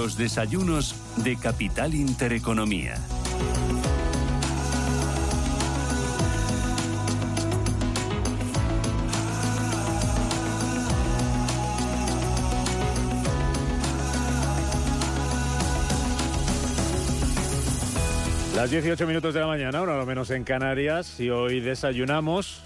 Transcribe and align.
Los 0.00 0.16
desayunos 0.16 0.94
de 1.16 1.36
Capital 1.36 1.94
Intereconomía. 1.94 2.94
Las 18.56 18.70
18 18.70 19.06
minutos 19.06 19.34
de 19.34 19.40
la 19.40 19.46
mañana, 19.46 19.80
ahora 19.80 19.98
lo 19.98 20.06
menos 20.06 20.30
en 20.30 20.44
Canarias, 20.44 21.20
y 21.20 21.28
hoy 21.28 21.60
desayunamos 21.60 22.62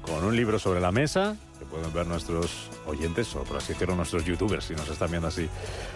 con 0.00 0.24
un 0.24 0.34
libro 0.34 0.58
sobre 0.58 0.80
la 0.80 0.90
mesa, 0.90 1.36
que 1.60 1.64
pueden 1.64 1.92
ver 1.92 2.08
nuestros 2.08 2.71
oyentes, 2.86 3.34
o 3.36 3.44
por 3.44 3.56
así 3.56 3.72
decirlo, 3.72 3.96
nuestros 3.96 4.24
youtubers, 4.24 4.64
si 4.64 4.74
nos 4.74 4.88
están 4.88 5.10
viendo 5.10 5.28
así, 5.28 5.48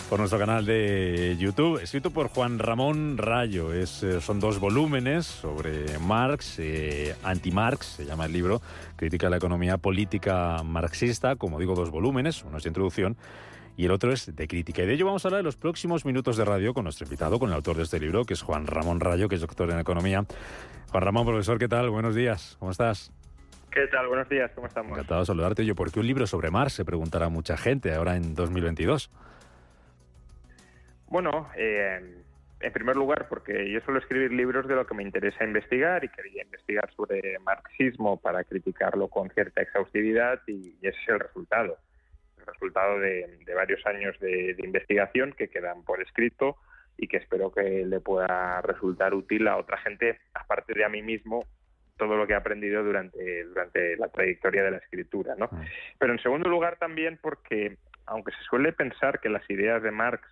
por 0.08 0.18
nuestro 0.18 0.38
canal 0.38 0.64
de 0.64 1.36
YouTube, 1.38 1.82
escrito 1.82 2.10
por 2.10 2.28
Juan 2.28 2.58
Ramón 2.58 3.18
Rayo. 3.18 3.72
Es, 3.72 4.02
eh, 4.02 4.20
son 4.20 4.40
dos 4.40 4.58
volúmenes 4.58 5.26
sobre 5.26 5.98
Marx, 5.98 6.58
eh, 6.58 7.14
anti-Marx, 7.22 7.86
se 7.86 8.04
llama 8.04 8.26
el 8.26 8.32
libro, 8.32 8.60
Crítica 8.96 9.26
a 9.26 9.30
la 9.30 9.36
economía 9.36 9.76
política 9.76 10.62
marxista, 10.62 11.36
como 11.36 11.58
digo, 11.58 11.74
dos 11.74 11.90
volúmenes, 11.90 12.42
uno 12.44 12.58
es 12.58 12.64
de 12.64 12.70
introducción 12.70 13.16
y 13.76 13.84
el 13.84 13.90
otro 13.90 14.12
es 14.12 14.34
de 14.34 14.48
crítica. 14.48 14.82
Y 14.82 14.86
de 14.86 14.94
ello 14.94 15.06
vamos 15.06 15.24
a 15.24 15.28
hablar 15.28 15.40
en 15.40 15.44
los 15.44 15.56
próximos 15.56 16.04
minutos 16.04 16.36
de 16.36 16.44
radio 16.44 16.72
con 16.72 16.84
nuestro 16.84 17.04
invitado, 17.04 17.38
con 17.38 17.50
el 17.50 17.56
autor 17.56 17.76
de 17.76 17.82
este 17.82 18.00
libro, 18.00 18.24
que 18.24 18.34
es 18.34 18.42
Juan 18.42 18.66
Ramón 18.66 19.00
Rayo, 19.00 19.28
que 19.28 19.34
es 19.34 19.40
doctor 19.40 19.70
en 19.70 19.78
economía. 19.78 20.24
Juan 20.90 21.02
Ramón, 21.02 21.26
profesor, 21.26 21.58
¿qué 21.58 21.68
tal? 21.68 21.90
Buenos 21.90 22.14
días, 22.14 22.56
¿cómo 22.58 22.70
estás? 22.70 23.12
¿Qué 23.76 23.88
tal? 23.88 24.08
Buenos 24.08 24.26
días, 24.30 24.50
¿cómo 24.54 24.68
estamos? 24.68 24.92
Encantado 24.92 25.20
de 25.20 25.26
saludarte. 25.26 25.66
Yo, 25.66 25.74
¿por 25.74 25.92
qué 25.92 26.00
un 26.00 26.06
libro 26.06 26.26
sobre 26.26 26.50
Marx? 26.50 26.72
Se 26.72 26.86
preguntará 26.86 27.28
mucha 27.28 27.58
gente 27.58 27.92
ahora 27.92 28.16
en 28.16 28.34
2022. 28.34 29.10
Bueno, 31.08 31.50
eh, 31.58 32.22
en 32.58 32.72
primer 32.72 32.96
lugar, 32.96 33.28
porque 33.28 33.70
yo 33.70 33.78
suelo 33.80 34.00
escribir 34.00 34.32
libros 34.32 34.66
de 34.66 34.76
lo 34.76 34.86
que 34.86 34.94
me 34.94 35.02
interesa 35.02 35.44
investigar 35.44 36.02
y 36.04 36.08
quería 36.08 36.42
investigar 36.42 36.90
sobre 36.94 37.38
marxismo 37.40 38.18
para 38.18 38.44
criticarlo 38.44 39.08
con 39.08 39.28
cierta 39.28 39.60
exhaustividad 39.60 40.40
y 40.46 40.74
ese 40.80 40.98
es 40.98 41.08
el 41.08 41.20
resultado 41.20 41.76
resultado 42.46 42.98
de, 42.98 43.42
varios 43.54 43.84
años 43.84 44.18
de, 44.20 44.56
investigación 44.58 45.34
que 45.36 45.48
quedan 45.48 45.82
por 45.82 46.00
escrito 46.00 46.56
y 46.96 47.08
que 47.08 47.18
espero 47.18 47.52
que 47.52 47.84
le 47.84 48.00
pueda 48.00 48.62
resultar 48.62 49.12
útil 49.12 49.48
a 49.48 49.58
otra 49.58 49.76
gente, 49.78 50.18
aparte 50.32 50.72
de 50.72 50.84
a 50.84 50.88
mí 50.88 51.02
mismo, 51.02 51.44
todo 51.96 52.16
lo 52.16 52.26
que 52.26 52.34
he 52.34 52.36
aprendido 52.36 52.82
durante, 52.84 53.44
durante 53.44 53.96
la 53.96 54.08
trayectoria 54.08 54.62
de 54.62 54.70
la 54.72 54.76
escritura. 54.78 55.34
¿no? 55.36 55.48
Mm. 55.50 55.64
Pero 55.98 56.12
en 56.12 56.18
segundo 56.20 56.48
lugar 56.48 56.76
también 56.76 57.18
porque, 57.20 57.76
aunque 58.06 58.32
se 58.32 58.42
suele 58.44 58.72
pensar 58.72 59.20
que 59.20 59.28
las 59.28 59.48
ideas 59.50 59.82
de 59.82 59.90
Marx 59.90 60.28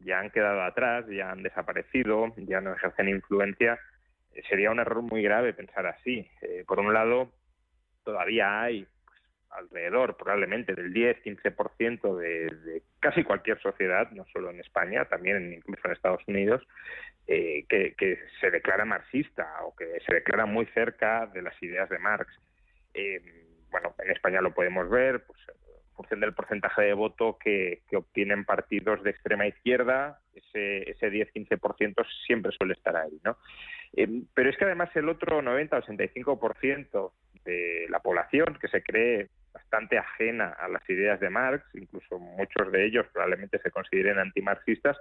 ya 0.00 0.18
han 0.18 0.30
quedado 0.30 0.62
atrás, 0.62 1.06
ya 1.08 1.30
han 1.30 1.42
desaparecido, 1.42 2.32
ya 2.36 2.60
no 2.60 2.74
ejercen 2.74 3.08
influencia, 3.08 3.78
eh, 4.32 4.42
sería 4.48 4.70
un 4.70 4.80
error 4.80 5.02
muy 5.02 5.22
grave 5.22 5.54
pensar 5.54 5.86
así. 5.86 6.28
Eh, 6.42 6.64
por 6.66 6.80
un 6.80 6.92
lado, 6.92 7.32
todavía 8.04 8.62
hay 8.62 8.86
alrededor 9.52 10.16
probablemente 10.16 10.74
del 10.74 10.92
10-15% 10.92 12.16
de, 12.16 12.46
de 12.56 12.82
casi 13.00 13.24
cualquier 13.24 13.60
sociedad, 13.60 14.10
no 14.12 14.24
solo 14.32 14.50
en 14.50 14.60
España, 14.60 15.04
también 15.06 15.52
incluso 15.52 15.86
en 15.86 15.92
Estados 15.92 16.22
Unidos, 16.26 16.62
eh, 17.26 17.64
que, 17.68 18.18
se 18.40 18.50
declara 18.50 18.84
marxista 18.84 19.46
o 19.64 19.74
que 19.76 19.86
se 20.06 20.14
declara 20.14 20.44
muy 20.44 20.66
cerca 20.66 21.26
de 21.26 21.42
las 21.42 21.60
ideas 21.62 21.88
de 21.88 21.98
Marx. 21.98 22.32
Eh, 22.94 23.20
bueno, 23.70 23.94
en 24.04 24.10
España 24.10 24.40
lo 24.40 24.52
podemos 24.52 24.90
ver, 24.90 25.22
pues, 25.24 25.38
en 25.48 25.94
función 25.94 26.20
del 26.20 26.34
porcentaje 26.34 26.82
de 26.82 26.94
voto 26.94 27.38
que, 27.38 27.82
obtienen 27.94 28.44
partidos 28.44 29.02
de 29.02 29.10
extrema 29.10 29.46
izquierda, 29.46 30.18
ese, 30.34 30.90
ese 30.90 31.10
10-15% 31.10 32.04
siempre 32.26 32.52
suele 32.52 32.74
estar 32.74 32.96
ahí, 32.96 33.20
¿no? 33.24 33.36
Eh, 33.94 34.08
pero 34.34 34.50
es 34.50 34.56
que 34.56 34.64
además 34.64 34.90
el 34.96 35.08
otro 35.08 35.42
90-85% 35.42 37.12
de 37.44 37.86
la 37.88 38.00
población 38.00 38.58
que 38.60 38.68
se 38.68 38.82
cree 38.82 39.28
bastante 39.52 39.98
ajena 39.98 40.48
a 40.48 40.68
las 40.68 40.88
ideas 40.88 41.20
de 41.20 41.30
Marx, 41.30 41.64
incluso 41.74 42.18
muchos 42.18 42.72
de 42.72 42.86
ellos 42.86 43.06
probablemente 43.12 43.58
se 43.58 43.70
consideren 43.70 44.18
antimarxistas, 44.18 44.96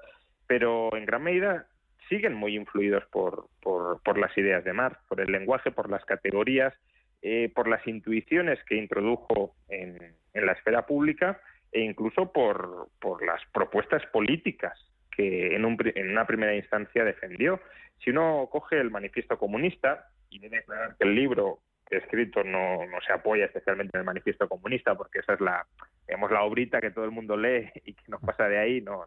pero 0.48 0.96
en 0.96 1.06
gran 1.06 1.24
medida 1.24 1.68
siguen 2.10 2.34
muy 2.34 2.56
influidos 2.56 3.06
por, 3.06 3.48
por, 3.62 4.18
las 4.18 4.38
ideas 4.38 4.64
de 4.64 4.74
Marx, 4.74 5.00
por 5.08 5.22
el 5.22 5.32
lenguaje, 5.32 5.72
por 5.72 5.90
las 5.90 6.04
categorías, 6.06 6.74
eh, 7.22 7.52
por 7.56 7.68
las 7.68 7.86
intuiciones 7.88 8.60
que 8.66 8.76
introdujo 8.76 9.56
en, 9.70 9.98
en 10.34 10.46
la 10.46 10.52
esfera 10.54 10.86
pública 10.86 11.40
e 11.72 11.82
incluso 11.82 12.32
por, 12.34 12.90
por 13.00 13.26
las 13.26 13.42
propuestas 13.54 14.06
políticas 14.08 14.78
que 15.12 15.56
en, 15.56 15.66
un, 15.66 15.78
en, 15.96 16.12
una 16.12 16.26
primera 16.26 16.56
instancia 16.56 17.06
defendió. 17.06 17.62
Si 18.04 18.10
uno 18.10 18.50
coge 18.52 18.80
el 18.80 18.92
manifiesto 18.92 19.38
comunista, 19.38 20.10
y 20.30 20.40
debe 20.40 20.60
aclarar 20.60 20.96
que 20.98 21.04
el 21.04 21.14
libro 21.14 21.60
escrito 21.98 22.44
no, 22.44 22.86
no 22.86 23.02
se 23.06 23.14
apoya 23.14 23.46
especialmente 23.46 23.92
en 23.96 24.00
el 24.00 24.06
manifiesto 24.06 24.48
comunista, 24.48 24.96
porque 24.96 25.20
esa 25.20 25.34
es 25.34 25.42
la, 25.42 25.66
digamos, 26.08 26.32
la 26.32 26.44
obrita 26.44 26.82
que 26.82 26.92
todo 26.92 27.06
el 27.06 27.12
mundo 27.12 27.38
lee 27.38 27.70
y 27.86 27.94
que 27.94 28.04
no 28.08 28.20
pasa 28.20 28.48
de 28.48 28.58
ahí, 28.58 28.82
no, 28.82 29.06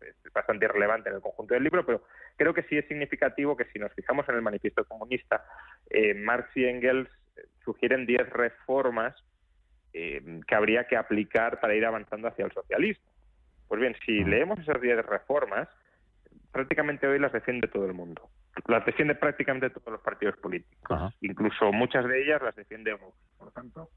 es 0.00 0.32
bastante 0.32 0.66
irrelevante 0.66 1.08
en 1.08 1.16
el 1.16 1.22
conjunto 1.22 1.54
del 1.54 1.64
libro, 1.64 1.86
pero 1.86 2.02
creo 2.36 2.52
que 2.52 2.64
sí 2.64 2.76
es 2.76 2.86
significativo 2.86 3.56
que 3.56 3.64
si 3.66 3.78
nos 3.78 3.92
fijamos 3.94 4.28
en 4.28 4.34
el 4.34 4.42
manifiesto 4.42 4.84
comunista, 4.84 5.44
eh, 5.90 6.14
Marx 6.14 6.54
y 6.56 6.66
Engels 6.66 7.08
sugieren 7.64 8.04
10 8.04 8.28
reformas 8.30 9.14
eh, 9.92 10.40
que 10.46 10.54
habría 10.54 10.86
que 10.86 10.96
aplicar 10.96 11.60
para 11.60 11.74
ir 11.74 11.86
avanzando 11.86 12.28
hacia 12.28 12.44
el 12.44 12.52
socialismo. 12.52 13.04
Pues 13.68 13.80
bien, 13.80 13.96
si 14.04 14.24
leemos 14.24 14.58
esas 14.58 14.80
10 14.80 15.06
reformas, 15.06 15.68
prácticamente 16.52 17.06
hoy 17.06 17.18
las 17.18 17.32
defiende 17.32 17.68
todo 17.68 17.86
el 17.86 17.94
mundo 17.94 18.28
las 18.66 18.84
defiende 18.84 19.14
prácticamente 19.14 19.70
todos 19.70 19.92
los 19.92 20.00
partidos 20.00 20.36
políticos. 20.36 21.14
Incluso 21.20 21.72
muchas 21.72 22.06
de 22.06 22.22
ellas 22.22 22.42
las 22.42 22.54
defiende 22.56 22.92
Vox. 22.94 23.16
Por 23.36 23.46
lo 23.48 23.52
tanto, 23.52 23.90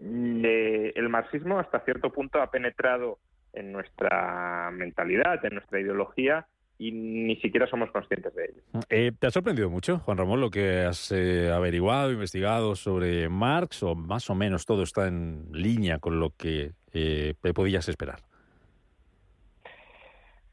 eh, 0.00 0.92
el 0.94 1.08
marxismo 1.08 1.58
hasta 1.58 1.80
cierto 1.80 2.10
punto 2.10 2.40
ha 2.40 2.50
penetrado 2.50 3.18
en 3.52 3.72
nuestra 3.72 4.70
mentalidad, 4.72 5.44
en 5.44 5.54
nuestra 5.54 5.80
ideología 5.80 6.46
y 6.78 6.92
ni 6.92 7.36
siquiera 7.36 7.66
somos 7.66 7.90
conscientes 7.90 8.34
de 8.34 8.44
ello. 8.44 8.62
Eh, 8.88 9.12
¿Te 9.18 9.26
ha 9.26 9.30
sorprendido 9.30 9.68
mucho, 9.68 9.98
Juan 9.98 10.16
Ramón, 10.16 10.40
lo 10.40 10.50
que 10.50 10.80
has 10.80 11.12
eh, 11.12 11.50
averiguado, 11.52 12.10
investigado 12.12 12.74
sobre 12.74 13.28
Marx 13.28 13.82
o 13.82 13.94
más 13.94 14.30
o 14.30 14.34
menos 14.34 14.64
todo 14.64 14.82
está 14.82 15.06
en 15.06 15.46
línea 15.52 15.98
con 15.98 16.20
lo 16.20 16.30
que 16.30 16.72
podías 17.54 17.88
esperar? 17.88 18.20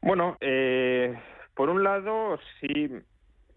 Bueno, 0.02 0.36
por 1.54 1.70
un 1.70 1.82
lado, 1.82 2.38
sí 2.60 2.88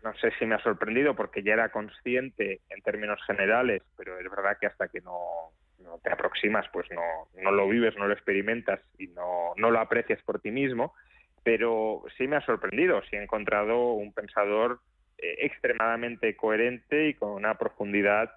no 0.03 0.13
sé 0.15 0.31
si 0.39 0.45
me 0.45 0.55
ha 0.55 0.63
sorprendido 0.63 1.15
porque 1.15 1.43
ya 1.43 1.53
era 1.53 1.69
consciente 1.69 2.61
en 2.69 2.81
términos 2.81 3.19
generales, 3.25 3.83
pero 3.97 4.17
es 4.19 4.29
verdad 4.29 4.57
que 4.59 4.67
hasta 4.67 4.87
que 4.87 5.01
no, 5.01 5.51
te 6.03 6.11
aproximas, 6.11 6.65
pues 6.71 6.87
no, 6.91 7.01
no 7.41 7.51
lo 7.51 7.67
vives, 7.67 7.95
no 7.97 8.07
lo 8.07 8.13
experimentas 8.13 8.79
y 8.97 9.07
no, 9.07 9.53
no 9.57 9.71
lo 9.71 9.79
aprecias 9.79 10.21
por 10.23 10.39
ti 10.39 10.51
mismo. 10.51 10.93
Pero 11.43 12.03
sí 12.17 12.27
me 12.27 12.35
ha 12.35 12.45
sorprendido, 12.45 13.01
sí 13.09 13.15
he 13.15 13.21
encontrado 13.21 13.93
un 13.93 14.13
pensador 14.13 14.79
eh, 15.17 15.37
extremadamente 15.39 16.35
coherente 16.35 17.09
y 17.09 17.13
con 17.15 17.31
una 17.31 17.55
profundidad 17.57 18.31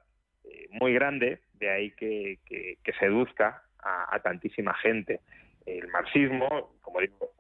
eh, 0.45 0.69
muy 0.71 0.95
grande, 0.95 1.41
de 1.55 1.71
ahí 1.71 1.91
que, 1.93 2.39
que, 2.47 2.93
seduzca 2.99 3.63
a, 3.79 4.19
tantísima 4.21 4.75
gente. 4.75 5.21
El 5.67 5.89
marxismo, 5.89 6.75
como 6.81 7.01
digo, 7.01 7.31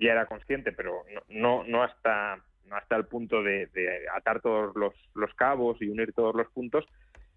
ya 0.00 0.12
era 0.12 0.26
consciente, 0.26 0.72
pero 0.72 1.04
no, 1.12 1.22
no, 1.28 1.64
no 1.64 1.82
hasta 1.82 2.40
no 2.68 2.76
hasta 2.76 2.96
el 2.96 3.06
punto 3.06 3.42
de, 3.42 3.68
atar 4.14 4.40
todos 4.40 4.74
los, 4.76 5.34
cabos 5.34 5.80
y 5.80 5.88
unir 5.88 6.12
todos 6.12 6.34
los 6.34 6.48
puntos, 6.48 6.84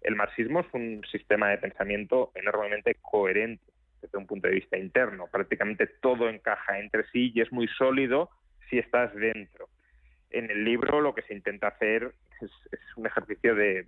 el 0.02 0.14
marxismo 0.14 0.60
es 0.60 0.66
un 0.72 1.02
sistema 1.10 1.50
de 1.50 1.58
pensamiento 1.58 2.30
enormemente 2.34 2.96
coherente 3.00 3.64
desde 4.00 4.18
un 4.18 4.26
punto 4.26 4.48
de 4.48 4.54
vista 4.54 4.78
interno. 4.78 5.26
Prácticamente 5.30 5.86
todo 6.00 6.28
encaja 6.28 6.78
entre 6.78 7.04
sí 7.10 7.32
y 7.34 7.40
es 7.40 7.50
muy 7.52 7.66
sólido 7.68 8.30
si 8.70 8.78
estás 8.78 9.14
dentro. 9.14 9.68
En 10.30 10.50
el 10.50 10.64
libro 10.64 11.00
lo 11.00 11.14
que 11.14 11.22
se 11.22 11.34
intenta 11.34 11.68
hacer 11.68 12.12
es, 12.40 12.50
un 12.96 13.06
ejercicio 13.06 13.54
de, 13.54 13.86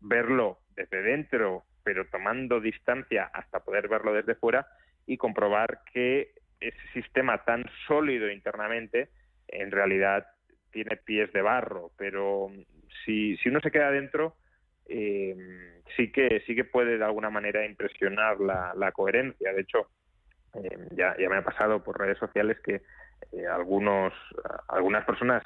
verlo 0.00 0.58
desde 0.76 1.02
dentro, 1.02 1.64
pero 1.82 2.06
tomando 2.06 2.60
distancia 2.60 3.30
hasta 3.32 3.60
poder 3.60 3.88
verlo 3.88 4.12
desde 4.12 4.34
fuera 4.34 4.66
y 5.06 5.16
comprobar 5.16 5.80
que 5.92 6.32
ese 6.60 6.92
sistema 6.92 7.44
tan 7.44 7.64
sólido 7.86 8.30
internamente 8.30 9.08
en 9.48 9.70
realidad 9.70 10.26
tiene 10.74 10.96
pies 10.96 11.32
de 11.32 11.40
barro, 11.40 11.92
pero 11.96 12.50
si, 13.04 13.36
si 13.38 13.48
uno 13.48 13.60
se 13.60 13.70
queda 13.70 13.90
dentro, 13.92 14.34
eh, 14.86 15.34
sí 15.96 16.10
que 16.12 16.42
sí 16.46 16.54
que 16.54 16.64
puede 16.64 16.98
de 16.98 17.04
alguna 17.04 17.30
manera 17.30 17.64
impresionar 17.64 18.40
la, 18.40 18.74
la 18.76 18.92
coherencia. 18.92 19.52
De 19.52 19.62
hecho, 19.62 19.88
eh, 20.54 20.88
ya, 20.90 21.16
ya 21.16 21.30
me 21.30 21.36
ha 21.36 21.44
pasado 21.44 21.82
por 21.82 21.98
redes 21.98 22.18
sociales 22.18 22.58
que 22.60 22.82
eh, 23.32 23.46
algunos 23.46 24.12
algunas 24.68 25.04
personas 25.04 25.42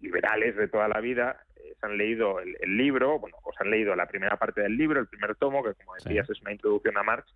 liberales 0.00 0.56
de 0.56 0.68
toda 0.68 0.88
la 0.88 1.00
vida 1.00 1.44
se 1.56 1.86
han 1.86 1.98
leído 1.98 2.40
el, 2.40 2.76
libro, 2.76 3.18
bueno, 3.18 3.36
o 3.42 3.52
se 3.52 3.64
han 3.64 3.70
leído 3.70 3.94
la 3.96 4.06
primera 4.06 4.36
parte 4.36 4.62
del 4.62 4.76
libro, 4.76 5.00
el 5.00 5.08
primer 5.08 5.34
tomo, 5.36 5.62
que 5.62 5.74
como 5.74 5.94
decías 5.94 6.30
es 6.30 6.40
una 6.40 6.52
introducción 6.52 6.96
a 6.96 7.02
Marx, 7.02 7.34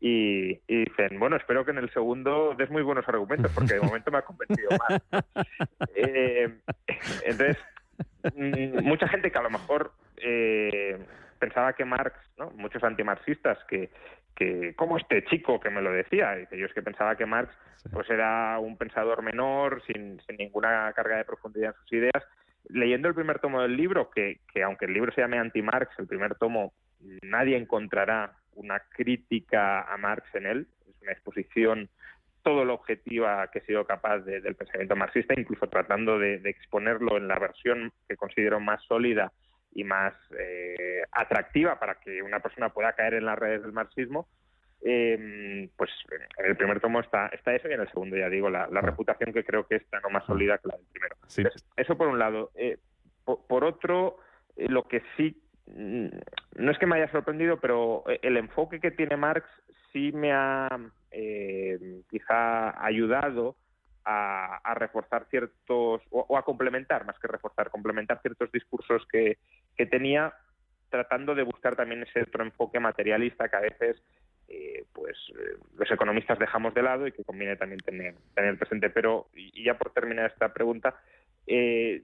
y, 0.00 0.60
dicen, 0.66 1.18
bueno, 1.18 1.36
espero 1.36 1.64
que 1.64 1.70
en 1.70 1.78
el 1.78 1.90
segundo 1.90 2.54
des 2.56 2.70
muy 2.70 2.82
buenos 2.82 3.08
argumentos, 3.08 3.50
porque 3.54 3.74
de 3.74 3.80
momento 3.80 4.10
me 4.10 4.18
ha 4.18 4.22
convencido 4.22 4.70
más. 4.88 5.02
Eh, 5.96 6.52
entonces, 7.24 7.56
mm, 8.34 8.82
mucha 8.82 9.08
gente 9.08 9.30
que 9.30 9.38
a 9.38 9.42
lo 9.42 9.50
mejor 9.50 9.92
eh, 10.16 10.98
pensaba 11.38 11.72
que 11.72 11.84
Marx, 11.84 12.14
¿no? 12.36 12.50
muchos 12.50 12.82
antimarxistas 12.82 13.58
que, 13.68 13.90
que, 14.34 14.74
como 14.74 14.98
este 14.98 15.24
chico 15.24 15.60
que 15.60 15.70
me 15.70 15.80
lo 15.80 15.92
decía, 15.92 16.36
y 16.38 16.58
yo 16.58 16.66
es 16.66 16.74
que 16.74 16.82
pensaba 16.82 17.16
que 17.16 17.26
Marx 17.26 17.54
pues 17.92 18.10
era 18.10 18.58
un 18.58 18.76
pensador 18.76 19.22
menor, 19.22 19.82
sin, 19.86 20.20
sin 20.26 20.36
ninguna 20.36 20.92
carga 20.94 21.16
de 21.16 21.24
profundidad 21.24 21.70
en 21.70 21.80
sus 21.82 21.92
ideas, 21.92 22.24
leyendo 22.68 23.08
el 23.08 23.14
primer 23.14 23.38
tomo 23.38 23.62
del 23.62 23.76
libro, 23.76 24.10
que, 24.10 24.40
que 24.52 24.62
aunque 24.62 24.86
el 24.86 24.94
libro 24.94 25.12
se 25.12 25.20
llame 25.20 25.38
anti-Marx, 25.38 25.98
el 25.98 26.06
primer 26.06 26.34
tomo 26.34 26.72
nadie 27.22 27.56
encontrará 27.56 28.32
una 28.54 28.80
crítica 28.90 29.82
a 29.82 29.96
Marx 29.96 30.34
en 30.34 30.46
él, 30.46 30.66
es 30.88 31.02
una 31.02 31.12
exposición 31.12 31.88
todo 32.44 32.64
lo 32.64 32.74
objetiva 32.74 33.50
que 33.50 33.60
he 33.60 33.64
sido 33.64 33.86
capaz 33.86 34.18
del 34.18 34.54
pensamiento 34.54 34.94
marxista, 34.94 35.34
incluso 35.36 35.66
tratando 35.66 36.18
de, 36.18 36.34
exponerlo 36.44 37.16
en 37.16 37.26
la 37.26 37.38
versión 37.38 37.90
que 38.06 38.16
considero 38.16 38.60
más 38.60 38.84
sólida 38.84 39.32
y 39.72 39.82
más 39.82 40.12
eh, 40.38 41.02
atractiva 41.10 41.80
para 41.80 41.94
que 41.96 42.22
una 42.22 42.40
persona 42.40 42.68
pueda 42.68 42.92
caer 42.92 43.14
en 43.14 43.24
las 43.24 43.38
redes 43.38 43.62
del 43.62 43.72
marxismo, 43.72 44.28
eh, 44.82 45.70
pues 45.74 45.90
en 46.38 46.46
el 46.46 46.56
primer 46.56 46.80
tomo 46.80 47.00
está, 47.00 47.28
está 47.28 47.54
eso 47.54 47.68
y 47.68 47.72
en 47.72 47.80
el 47.80 47.88
segundo 47.88 48.14
ya 48.18 48.28
digo 48.28 48.50
la, 48.50 48.66
reputación 48.66 49.32
que 49.32 49.42
creo 49.42 49.66
que 49.66 49.76
está 49.76 49.98
no 50.00 50.10
más 50.10 50.26
sólida 50.26 50.58
que 50.58 50.68
la 50.68 50.76
del 50.76 50.86
primero. 50.92 51.16
eso 51.76 51.96
por 51.96 52.08
un 52.08 52.18
lado. 52.18 52.50
Eh, 52.54 52.76
por, 53.24 53.64
otro, 53.64 54.18
lo 54.56 54.86
que 54.86 55.02
sí 55.16 55.42
no 55.66 56.70
es 56.70 56.78
que 56.78 56.86
me 56.86 56.96
haya 56.96 57.10
sorprendido, 57.10 57.58
pero 57.60 58.04
eh, 58.08 58.20
el 58.22 58.36
enfoque 58.36 58.80
que 58.80 58.90
tiene 58.90 59.16
Marx 59.16 59.46
sí 59.92 60.12
me 60.12 60.32
ha 60.32 60.68
eh, 61.10 62.02
quizá 62.10 62.84
ayudado 62.84 63.56
a, 64.04 64.74
reforzar 64.74 65.26
ciertos, 65.30 66.02
o, 66.10 66.36
a 66.36 66.44
complementar, 66.44 67.06
más 67.06 67.18
que 67.18 67.28
reforzar, 67.28 67.70
complementar 67.70 68.20
ciertos 68.20 68.52
discursos 68.52 69.06
que, 69.10 69.38
que 69.76 69.86
tenía, 69.86 70.34
tratando 70.90 71.34
de 71.34 71.42
buscar 71.42 71.74
también 71.74 72.02
ese 72.02 72.22
otro 72.22 72.44
enfoque 72.44 72.78
materialista 72.80 73.48
que 73.48 73.56
a 73.56 73.60
veces 73.60 74.02
eh, 74.48 74.84
pues 74.92 75.16
los 75.76 75.90
economistas 75.90 76.38
dejamos 76.38 76.74
de 76.74 76.82
lado 76.82 77.06
y 77.06 77.12
que 77.12 77.24
conviene 77.24 77.56
también 77.56 77.80
tener, 77.80 78.14
tener 78.34 78.58
presente. 78.58 78.90
Pero, 78.90 79.28
y, 79.34 79.64
ya 79.64 79.78
por 79.78 79.90
terminar 79.92 80.30
esta 80.30 80.52
pregunta, 80.52 80.94
eh, 81.46 82.02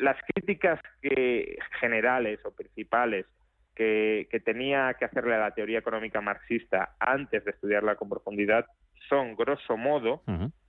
las 0.00 0.16
críticas 0.32 0.80
que, 1.02 1.58
generales 1.78 2.40
o 2.44 2.50
principales 2.50 3.26
que, 3.74 4.42
tenía 4.44 4.94
que 4.94 5.04
hacerle 5.04 5.34
a 5.34 5.40
la 5.40 5.54
teoría 5.54 5.78
económica 5.78 6.20
marxista 6.20 6.96
antes 6.98 7.44
de 7.44 7.50
estudiarla 7.52 7.96
con 7.96 8.08
profundidad 8.08 8.66
son, 9.08 9.36
grosso 9.36 9.76
modo, 9.76 10.22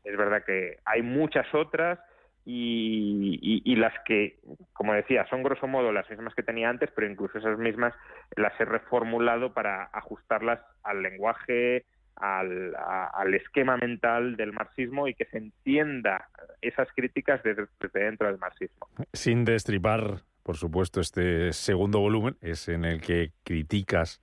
es 0.03 0.17
verdad 0.17 0.43
que 0.45 0.77
hay 0.85 1.01
muchas 1.01 1.45
otras 1.53 1.99
y, 2.45 3.75
las 3.75 3.93
que, 4.05 4.39
como 4.73 4.93
decía, 4.93 5.27
son 5.29 5.43
grosso 5.43 5.67
modo 5.67 5.91
las 5.91 6.09
mismas 6.09 6.33
que 6.33 6.43
tenía 6.43 6.69
antes, 6.69 6.89
pero 6.95 7.07
incluso 7.07 7.37
esas 7.37 7.57
mismas 7.57 7.93
las 8.35 8.59
he 8.59 8.65
reformulado 8.65 9.53
para 9.53 9.89
ajustarlas 9.93 10.59
al 10.83 11.03
lenguaje 11.03 11.85
al, 12.15 13.33
esquema 13.33 13.77
mental 13.77 14.35
del 14.35 14.53
marxismo 14.53 15.07
y 15.07 15.13
que 15.13 15.25
se 15.25 15.37
entienda 15.37 16.29
esas 16.61 16.87
críticas 16.95 17.41
desde, 17.43 17.67
dentro 17.93 18.27
del 18.27 18.37
marxismo. 18.37 18.87
Sin 19.13 19.45
destripar, 19.45 20.21
por 20.43 20.57
supuesto, 20.57 21.01
este 21.01 21.53
segundo 21.53 21.99
volumen 21.99 22.37
es 22.41 22.67
en 22.67 22.85
el 22.85 23.01
que 23.01 23.31
criticas 23.43 24.21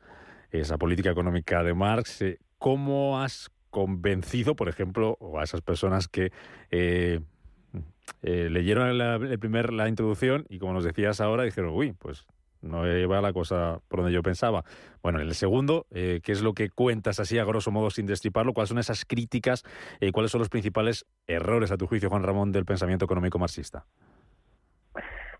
esa 0.50 0.78
política 0.78 1.10
económica 1.10 1.62
de 1.62 1.74
Marx. 1.74 2.22
Eh, 2.22 2.38
¿Cómo 2.58 3.20
has 3.20 3.50
convencido, 3.70 4.56
por 4.56 4.68
ejemplo, 4.68 5.18
a 5.38 5.44
esas 5.44 5.60
personas 5.60 6.08
que 6.08 6.32
eh, 6.70 7.20
eh, 8.22 8.48
leyeron 8.50 8.96
la, 8.96 9.16
el 9.16 9.38
primer, 9.38 9.72
la 9.72 9.88
introducción 9.88 10.46
y, 10.48 10.58
como 10.58 10.72
nos 10.72 10.84
decías 10.84 11.20
ahora, 11.20 11.44
dijeron, 11.44 11.72
uy, 11.74 11.92
pues 11.92 12.26
no 12.62 12.86
iba 12.86 13.20
la 13.20 13.32
cosa 13.32 13.80
por 13.88 14.00
donde 14.00 14.12
yo 14.12 14.22
pensaba. 14.22 14.64
Bueno, 15.02 15.20
en 15.20 15.26
el 15.26 15.34
segundo, 15.34 15.86
eh, 15.90 16.20
¿qué 16.22 16.32
es 16.32 16.42
lo 16.42 16.54
que 16.54 16.70
cuentas 16.70 17.20
así 17.20 17.38
a 17.38 17.44
grosso 17.44 17.70
modo 17.70 17.90
sin 17.90 18.06
destriparlo? 18.06 18.52
¿Cuáles 18.52 18.68
son 18.68 18.78
esas 18.78 19.04
críticas 19.04 19.64
y 20.00 20.10
cuáles 20.10 20.30
son 20.30 20.40
los 20.40 20.48
principales 20.48 21.06
errores, 21.26 21.70
a 21.72 21.76
tu 21.76 21.86
juicio, 21.86 22.08
Juan 22.08 22.22
Ramón, 22.22 22.52
del 22.52 22.64
pensamiento 22.64 23.04
económico 23.04 23.38
marxista? 23.38 23.84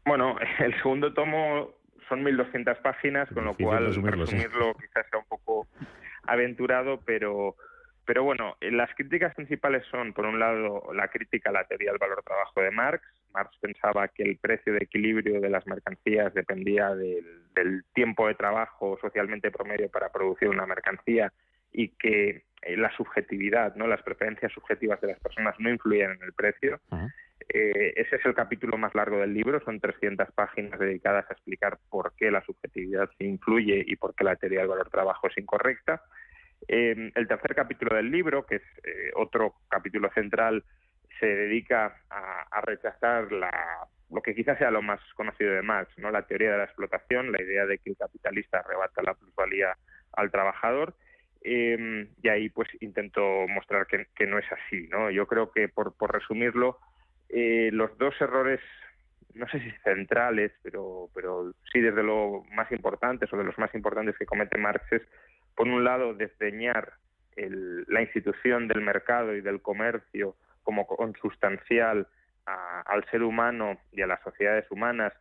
Bueno, 0.05 0.37
el 0.59 0.75
segundo 0.83 1.13
tomo 1.13 1.71
son 2.09 2.25
1.200 2.25 2.81
páginas, 2.81 3.29
con 3.35 3.45
lo 3.45 3.55
cual 3.55 3.87
resumirlo, 3.87 4.25
quizás 4.25 5.07
sea 5.11 5.19
un 5.19 5.27
poco 5.29 5.67
aventurado, 6.25 7.01
pero 7.05 7.57
pero 8.09 8.25
bueno, 8.25 8.57
eh, 8.63 8.71
las 8.71 8.89
críticas 8.95 9.35
principales 9.35 9.85
son, 9.91 10.15
por 10.15 10.25
un 10.25 10.39
lado, 10.39 10.95
la 10.95 11.09
crítica 11.09 11.51
a 11.51 11.53
la 11.53 11.65
teoría 11.65 11.91
del 11.91 11.99
valor 11.99 12.23
trabajo 12.23 12.63
de 12.63 12.71
Marx. 12.71 13.05
Marx 13.39 13.57
pensaba 13.61 14.09
que 14.09 14.25
el 14.25 14.37
precio 14.37 14.73
de 14.73 14.81
equilibrio 14.83 15.41
de 15.41 15.49
las 15.49 15.67
mercancías 15.67 16.35
dependía 16.35 16.95
del, 16.95 17.85
tiempo 17.95 18.27
de 18.29 18.35
trabajo 18.35 18.99
socialmente 19.01 19.51
promedio 19.51 19.89
para 19.91 20.11
producir 20.11 20.49
una 20.49 20.67
mercancía 20.67 21.33
y 21.73 21.89
que 21.89 22.45
eh, 22.63 22.77
la 22.77 22.91
subjetividad, 22.97 23.75
no 23.75 23.87
las 23.87 24.03
preferencias 24.03 24.53
subjetivas 24.53 25.01
de 25.01 25.09
las 25.09 25.21
personas 25.21 25.55
no 25.59 25.71
influían 25.71 26.13
en 26.13 26.23
el 26.23 26.33
precio. 26.33 26.81
Eh, 27.49 27.95
ese 27.97 28.17
es 28.17 28.27
el 28.27 28.35
capítulo 28.35 28.77
más 28.77 28.95
largo 28.95 29.19
del 29.19 29.35
libro, 29.35 29.61
son 29.65 29.81
300 29.81 30.31
páginas 30.33 30.79
dedicadas 30.79 31.25
a 31.29 31.33
explicar 31.33 31.79
por 31.89 32.13
qué 32.17 32.31
la 32.31 32.43
subjetividad 32.43 33.09
se 33.17 33.25
influye 33.25 33.85
y 33.87 33.97
por 33.97 34.15
qué 34.15 34.25
la 34.25 34.37
teoría 34.37 34.61
del 34.61 34.69
valor 34.69 34.91
trabajo 34.91 35.29
es 35.29 35.39
incorrecta. 35.39 36.03
Eh, 36.67 37.13
el 37.15 37.29
tercer 37.29 37.55
capítulo 37.55 37.97
del 37.97 38.11
libro, 38.11 38.45
que 38.45 38.57
es 38.57 38.63
eh, 38.85 39.11
otro 39.15 39.55
capítulo 39.69 40.11
central, 40.13 40.65
se 41.19 41.27
dedica 41.27 42.01
a, 42.11 42.61
rechazar 42.63 43.29
lo 43.31 44.23
que 44.23 44.35
quizás 44.35 44.59
sea 44.59 44.71
lo 44.71 44.83
más 44.83 45.01
conocido 45.15 45.53
de 45.53 45.63
Marx, 45.63 45.97
¿no? 45.99 46.11
la 46.11 46.27
teoría 46.27 46.53
de 46.53 46.59
la 46.59 46.65
explotación, 46.65 47.33
la 47.33 47.43
idea 47.43 47.67
de 47.67 47.79
que 47.79 47.91
el 47.91 47.97
capitalista 47.97 48.59
arrebata 48.59 49.03
la 49.03 49.15
plusvalía 49.15 49.77
al 50.13 50.31
trabajador. 50.31 50.95
Eh, 51.43 52.09
y 52.21 52.29
ahí 52.29 52.49
pues 52.49 52.69
intento 52.81 53.47
mostrar 53.49 53.87
que, 53.87 54.27
no 54.27 54.39
es 54.39 54.47
así. 54.51 54.89
¿no? 54.89 55.11
Yo 55.11 55.27
creo 55.27 55.53
que, 55.53 55.69
por, 55.69 55.95
resumirlo, 56.13 56.79
los 57.29 57.97
dos 57.99 58.15
errores 58.21 58.61
no 59.35 59.47
sé 59.49 59.61
si 59.61 59.71
centrales, 59.85 60.53
pero, 60.63 61.11
pero 61.15 61.53
sí 61.73 61.81
desde 61.81 62.03
lo 62.03 62.45
más 62.53 62.71
importantes 62.73 63.33
o 63.33 63.37
de 63.37 63.45
los 63.45 63.57
más 63.57 63.73
importantes 63.75 64.17
que 64.19 64.27
comete 64.27 64.59
Marx 64.59 64.91
es 64.93 65.03
por 65.59 65.67
un 65.67 65.83
lado, 65.83 66.15
desdeñar 66.15 66.93
la 67.37 68.03
institución 68.03 68.69
del 68.69 68.81
mercado 68.81 69.35
y 69.35 69.41
del 69.41 69.61
comercio 69.61 70.37
como 70.69 70.87
consustancial 70.87 72.07
al 72.45 73.03
ser 73.11 73.23
humano 73.23 73.79
y 73.91 74.03
a 74.03 74.07
las 74.07 74.21
sociedades 74.21 74.71
humanas 74.71 75.15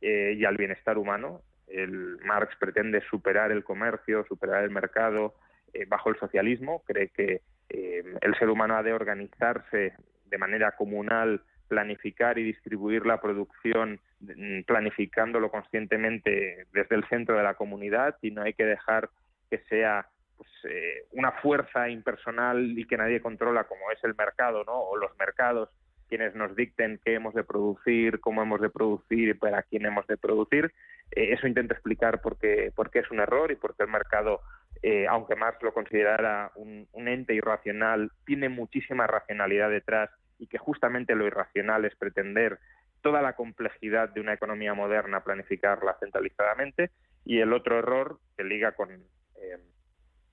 eh, 0.00 0.34
y 0.34 0.46
al 0.46 0.56
bienestar 0.56 0.96
humano. 0.96 1.42
El 1.66 2.16
Marx 2.24 2.56
pretende 2.58 3.02
superar 3.10 3.52
el 3.52 3.64
comercio, 3.64 4.24
superar 4.26 4.64
el 4.64 4.70
mercado 4.70 5.34
eh, 5.74 5.84
bajo 5.86 6.08
el 6.08 6.18
socialismo. 6.18 6.82
Cree 6.86 7.08
que 7.08 7.42
eh, 7.68 8.02
el 8.18 8.34
ser 8.38 8.48
humano 8.48 8.78
ha 8.78 8.82
de 8.82 8.94
organizarse 8.94 9.92
de 10.24 10.38
manera 10.38 10.72
comunal, 10.72 11.42
planificar 11.68 12.38
y 12.38 12.42
distribuir 12.42 13.04
la 13.04 13.20
producción 13.20 14.00
mm, 14.20 14.62
planificándolo 14.62 15.50
conscientemente 15.50 16.66
desde 16.72 16.96
el 16.96 17.04
centro 17.08 17.36
de 17.36 17.42
la 17.42 17.56
comunidad 17.56 18.16
y 18.22 18.30
no 18.30 18.40
hay 18.40 18.54
que 18.54 18.64
dejar 18.64 19.10
que 19.50 19.58
sea 19.68 20.06
pues, 20.36 20.50
eh, 20.64 21.06
una 21.12 21.32
fuerza 21.32 21.88
impersonal 21.88 22.78
y 22.78 22.86
que 22.86 22.96
nadie 22.96 23.20
controla 23.20 23.64
como 23.64 23.90
es 23.90 24.02
el 24.04 24.14
mercado, 24.14 24.64
¿no? 24.64 24.78
O 24.78 24.96
los 24.96 25.16
mercados 25.18 25.70
quienes 26.08 26.34
nos 26.34 26.54
dicten 26.54 27.00
qué 27.04 27.14
hemos 27.14 27.34
de 27.34 27.44
producir, 27.44 28.20
cómo 28.20 28.42
hemos 28.42 28.60
de 28.60 28.70
producir 28.70 29.30
y 29.30 29.34
para 29.34 29.62
quién 29.62 29.86
hemos 29.86 30.06
de 30.06 30.16
producir. 30.16 30.72
Eh, 31.10 31.32
eso 31.32 31.46
intento 31.46 31.74
explicar 31.74 32.20
por 32.20 32.38
qué, 32.38 32.72
es 32.92 33.10
un 33.10 33.20
error 33.20 33.50
y 33.50 33.56
por 33.56 33.74
qué 33.76 33.84
el 33.84 33.90
mercado, 33.90 34.40
eh, 34.82 35.06
aunque 35.08 35.36
Marx 35.36 35.62
lo 35.62 35.72
considerara 35.72 36.52
un, 36.54 36.86
ente 37.08 37.34
irracional, 37.34 38.10
tiene 38.26 38.48
muchísima 38.48 39.06
racionalidad 39.06 39.70
detrás 39.70 40.10
y 40.38 40.46
que 40.46 40.58
justamente 40.58 41.14
lo 41.14 41.26
irracional 41.26 41.84
es 41.84 41.94
pretender 41.96 42.58
toda 43.02 43.22
la 43.22 43.34
complejidad 43.34 44.08
de 44.08 44.20
una 44.20 44.32
economía 44.32 44.74
moderna 44.74 45.22
planificarla 45.22 45.96
centralizadamente 46.00 46.90
y 47.24 47.40
el 47.40 47.52
otro 47.52 47.78
error 47.78 48.18
que 48.36 48.44
liga 48.44 48.72
con, 48.72 49.04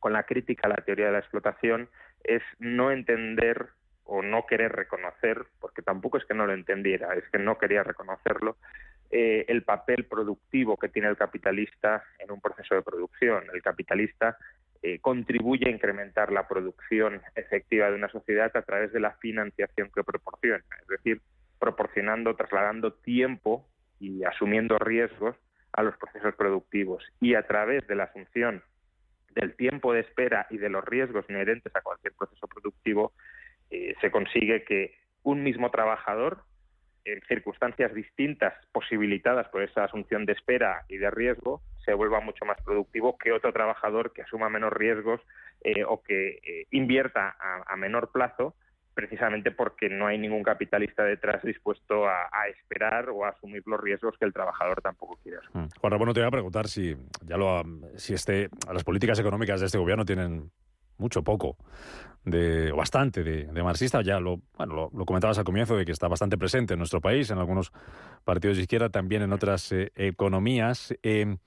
con 0.02 0.14
la 0.14 0.24
crítica 0.24 0.68
a 0.68 0.72
la 0.72 0.84
teoría 0.84 1.06
de 1.06 1.12
la 1.14 1.20
explotación 1.20 1.88
es 2.24 2.42
no 2.60 2.92
entender 2.92 3.70
o 4.04 4.22
no 4.22 4.46
querer 4.46 4.74
reconocer, 4.74 5.46
porque 5.60 5.84
tampoco 5.84 6.18
es 6.18 6.26
que 6.26 6.34
no 6.34 6.46
lo 6.46 6.54
entendiera, 6.54 7.14
es 7.14 7.24
que 7.30 7.38
no 7.40 7.58
quería 7.58 7.84
reconocerlo, 7.84 8.58
eh, 9.12 9.46
el 9.48 9.64
papel 9.64 10.06
productivo 10.06 10.76
que 10.76 10.90
tiene 10.90 11.08
el 11.08 11.18
capitalista 11.18 12.04
en 12.20 12.32
un 12.32 12.42
proceso 12.42 12.76
de 12.76 12.82
producción. 12.82 13.44
El 13.54 13.62
capitalista 13.62 14.38
eh, 14.82 15.00
contribuye 15.00 15.68
a 15.68 15.72
incrementar 15.72 16.32
la 16.32 16.48
producción 16.48 17.22
efectiva 17.36 17.90
de 17.90 17.96
una 17.96 18.10
sociedad 18.10 18.52
a 18.56 18.62
través 18.64 18.92
de 18.92 19.00
la 19.00 19.12
financiación 19.12 19.92
que 19.94 20.04
proporciona, 20.04 20.64
es 20.82 20.88
decir, 20.88 21.22
proporcionando, 21.60 22.36
trasladando 22.36 22.94
tiempo 22.94 23.68
y 24.00 24.24
asumiendo 24.24 24.80
riesgos 24.80 25.36
a 25.74 25.84
los 25.84 25.96
procesos 25.98 26.34
productivos 26.36 27.04
y 27.20 27.36
a 27.36 27.46
través 27.46 27.86
de 27.88 27.96
la 27.96 28.06
asunción 28.06 28.64
del 29.34 29.56
tiempo 29.56 29.94
de 29.94 30.02
espera 30.02 30.48
y 30.50 30.58
de 30.58 30.70
los 30.70 30.84
riesgos 30.86 31.26
inherentes 31.30 31.76
a 31.76 31.82
cualquier 31.82 32.14
proceso 32.14 32.48
productivo, 32.48 33.14
eh, 33.70 33.96
se 34.02 34.12
consigue 34.12 34.64
que 34.64 34.96
un 35.24 35.44
mismo 35.44 35.70
trabajador, 35.72 36.44
en 37.04 37.22
circunstancias 37.28 37.94
distintas 37.94 38.54
posibilitadas 38.72 39.48
por 39.50 39.64
esa 39.64 39.86
asunción 39.86 40.26
de 40.26 40.34
espera 40.34 40.86
y 40.88 40.98
de 40.98 41.10
riesgo, 41.10 41.62
se 41.84 41.94
vuelva 41.94 42.20
mucho 42.20 42.46
más 42.46 42.62
productivo 42.62 43.18
que 43.18 43.32
otro 43.32 43.52
trabajador 43.52 44.14
que 44.14 44.22
asuma 44.22 44.50
menos 44.50 44.72
riesgos 44.72 45.20
eh, 45.64 45.84
o 45.84 46.02
que 46.04 46.40
eh, 46.44 46.68
invierta 46.72 47.36
a, 47.40 47.76
menor 47.76 48.12
plazo 48.12 48.56
precisamente 49.02 49.50
porque 49.50 49.90
no 49.90 50.06
hay 50.06 50.20
ningún 50.20 50.44
capitalista 50.44 51.04
detrás 51.04 51.42
dispuesto 51.42 52.08
a, 52.08 52.30
esperar 52.56 53.10
o 53.10 53.26
a 53.26 53.30
asumir 53.30 53.64
los 53.66 53.82
riesgos 53.82 54.16
que 54.20 54.26
el 54.26 54.34
trabajador 54.34 54.80
tampoco 54.80 55.18
quiere 55.24 55.40
asumir. 55.40 55.66
Mm. 55.66 55.70
Juan 55.80 55.92
Ramón, 55.92 56.14
te 56.14 56.20
voy 56.20 56.28
a 56.28 56.32
preguntar 56.32 56.68
si 56.68 56.96
ya 57.24 57.36
lo 57.36 57.64
si 57.96 58.14
este 58.14 58.50
las 58.72 58.84
políticas 58.84 59.18
económicas 59.20 59.60
de 59.60 59.66
este 59.66 59.80
gobierno 59.80 60.06
tienen 60.06 60.52
mucho 61.00 61.24
poco 61.24 61.58
de, 62.26 62.72
o 62.72 62.76
bastante 62.76 63.24
de, 63.24 63.64
marxista. 63.64 64.04
Ya 64.04 64.20
lo, 64.20 64.40
bueno, 64.56 64.92
lo, 64.94 65.06
comentabas 65.06 65.40
al 65.40 65.46
comienzo 65.46 65.76
de 65.76 65.84
que 65.84 65.92
está 65.92 66.08
bastante 66.08 66.38
presente 66.38 66.74
en 66.74 66.78
nuestro 66.78 67.02
país, 67.02 67.32
en 67.32 67.40
algunos 67.40 67.72
partidos 68.24 68.58
de 68.58 68.64
izquierda, 68.64 68.90
también 68.90 69.24
en 69.24 69.34
otras 69.34 69.72
eh, 69.72 69.92
economías. 69.96 70.94
Eh, 71.02 71.38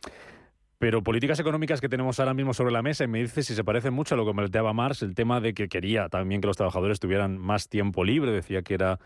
pero 0.78 1.02
políticas 1.02 1.38
económicas 1.40 1.80
que 1.80 1.88
tenemos 1.88 2.18
ahora 2.20 2.34
mismo 2.34 2.54
sobre 2.54 2.72
la 2.72 2.82
mesa, 2.82 3.04
y 3.04 3.08
me 3.08 3.20
dice 3.20 3.42
si 3.42 3.54
se 3.54 3.64
parece 3.64 3.90
mucho 3.90 4.14
a 4.14 4.18
lo 4.18 4.26
que 4.26 4.32
planteaba 4.32 4.72
Marx, 4.72 5.02
el 5.02 5.14
tema 5.14 5.40
de 5.40 5.54
que 5.54 5.68
quería 5.68 6.08
también 6.08 6.40
que 6.40 6.46
los 6.46 6.56
trabajadores 6.56 7.00
tuvieran 7.00 7.38
más 7.38 7.68
tiempo 7.68 8.04
libre, 8.04 8.32
decía 8.32 8.62
que 8.62 8.74
era, 8.74 8.98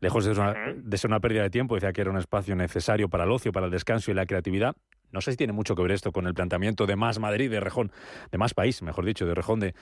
lejos 0.00 0.24
de 0.24 0.34
ser, 0.34 0.42
una, 0.42 0.54
de 0.76 0.98
ser 0.98 1.10
una 1.10 1.20
pérdida 1.20 1.42
de 1.42 1.50
tiempo, 1.50 1.74
decía 1.74 1.92
que 1.92 2.00
era 2.00 2.10
un 2.10 2.18
espacio 2.18 2.56
necesario 2.56 3.08
para 3.08 3.24
el 3.24 3.30
ocio, 3.30 3.52
para 3.52 3.66
el 3.66 3.72
descanso 3.72 4.10
y 4.10 4.14
la 4.14 4.26
creatividad. 4.26 4.76
No 5.14 5.20
sé 5.20 5.30
si 5.30 5.36
tiene 5.36 5.52
mucho 5.52 5.74
que 5.74 5.82
ver 5.82 5.92
esto 5.92 6.12
con 6.12 6.26
el 6.26 6.34
planteamiento 6.34 6.86
de 6.86 6.96
más 6.96 7.18
Madrid, 7.18 7.50
de 7.50 7.60
Rejón, 7.60 7.92
de 8.30 8.36
más 8.36 8.52
país, 8.52 8.82
mejor 8.82 9.04
dicho, 9.04 9.24
de 9.24 9.34
Rejón, 9.34 9.60
de, 9.60 9.74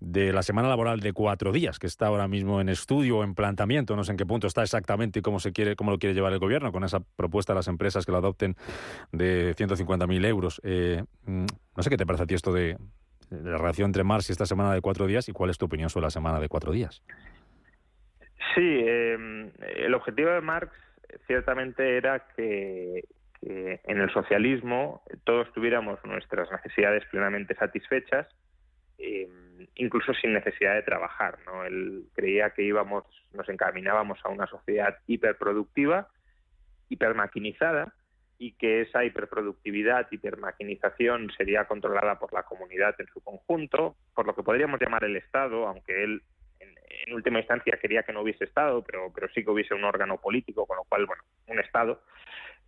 de 0.00 0.32
la 0.32 0.42
semana 0.42 0.68
laboral 0.68 1.00
de 1.00 1.12
cuatro 1.12 1.50
días, 1.50 1.78
que 1.78 1.86
está 1.86 2.06
ahora 2.06 2.28
mismo 2.28 2.60
en 2.60 2.68
estudio 2.68 3.24
en 3.24 3.34
planteamiento, 3.34 3.96
no 3.96 4.04
sé 4.04 4.12
en 4.12 4.18
qué 4.18 4.26
punto 4.26 4.46
está 4.46 4.62
exactamente 4.62 5.20
y 5.20 5.22
cómo 5.22 5.40
se 5.40 5.52
quiere, 5.52 5.76
cómo 5.76 5.90
lo 5.90 5.98
quiere 5.98 6.14
llevar 6.14 6.32
el 6.32 6.38
gobierno, 6.38 6.72
con 6.72 6.84
esa 6.84 7.00
propuesta 7.00 7.52
a 7.52 7.56
las 7.56 7.68
empresas 7.68 8.04
que 8.04 8.12
lo 8.12 8.18
adopten 8.18 8.54
de 9.12 9.54
150.000 9.56 10.26
euros. 10.26 10.60
Eh, 10.62 11.02
mm, 11.24 11.46
no 11.76 11.82
sé 11.82 11.90
qué 11.90 11.96
te 11.96 12.06
parece 12.06 12.24
a 12.24 12.26
ti 12.26 12.34
esto 12.34 12.52
de, 12.52 12.76
la 13.30 13.56
relación 13.56 13.86
entre 13.86 14.04
Marx 14.04 14.28
y 14.28 14.32
esta 14.32 14.46
semana 14.46 14.72
de 14.72 14.80
cuatro 14.80 15.06
días 15.06 15.28
y 15.28 15.32
cuál 15.32 15.50
es 15.50 15.58
tu 15.58 15.66
opinión 15.66 15.90
sobre 15.90 16.04
la 16.04 16.10
semana 16.10 16.38
de 16.38 16.48
cuatro 16.48 16.72
días. 16.72 17.02
Sí, 18.54 18.62
eh, 18.62 19.50
el 19.76 19.94
objetivo 19.94 20.30
de 20.30 20.40
Marx 20.40 20.70
ciertamente 21.26 21.96
era 21.96 22.26
que, 22.36 23.04
que 23.46 23.80
en 23.84 24.00
el 24.00 24.12
socialismo 24.12 25.02
todos 25.22 25.52
tuviéramos 25.52 26.04
nuestras 26.04 26.50
necesidades 26.50 27.04
plenamente 27.12 27.54
satisfechas, 27.54 28.26
eh, 28.98 29.28
incluso 29.76 30.12
sin 30.14 30.32
necesidad 30.32 30.74
de 30.74 30.82
trabajar. 30.82 31.38
¿no? 31.46 31.64
Él 31.64 32.06
creía 32.12 32.50
que 32.50 32.62
íbamos, 32.62 33.04
nos 33.32 33.48
encaminábamos 33.48 34.18
a 34.24 34.30
una 34.30 34.48
sociedad 34.48 34.98
hiperproductiva, 35.06 36.08
hipermaquinizada, 36.88 37.94
y 38.38 38.52
que 38.52 38.80
esa 38.82 39.04
hiperproductividad, 39.04 40.08
hipermaquinización 40.10 41.30
sería 41.36 41.66
controlada 41.66 42.18
por 42.18 42.32
la 42.32 42.42
comunidad 42.42 42.96
en 42.98 43.06
su 43.06 43.20
conjunto, 43.20 43.94
por 44.12 44.26
lo 44.26 44.34
que 44.34 44.42
podríamos 44.42 44.80
llamar 44.80 45.04
el 45.04 45.16
Estado, 45.16 45.68
aunque 45.68 46.02
él 46.02 46.22
en, 46.58 47.14
última 47.14 47.38
instancia 47.38 47.78
quería 47.80 48.02
que 48.02 48.12
no 48.12 48.22
hubiese 48.22 48.44
Estado, 48.44 48.82
pero, 48.82 49.12
pero 49.14 49.28
sí 49.32 49.44
que 49.44 49.50
hubiese 49.50 49.72
un 49.72 49.84
órgano 49.84 50.20
político, 50.20 50.66
con 50.66 50.78
lo 50.78 50.84
cual, 50.84 51.06
bueno, 51.06 51.22
un 51.46 51.60
Estado, 51.60 52.02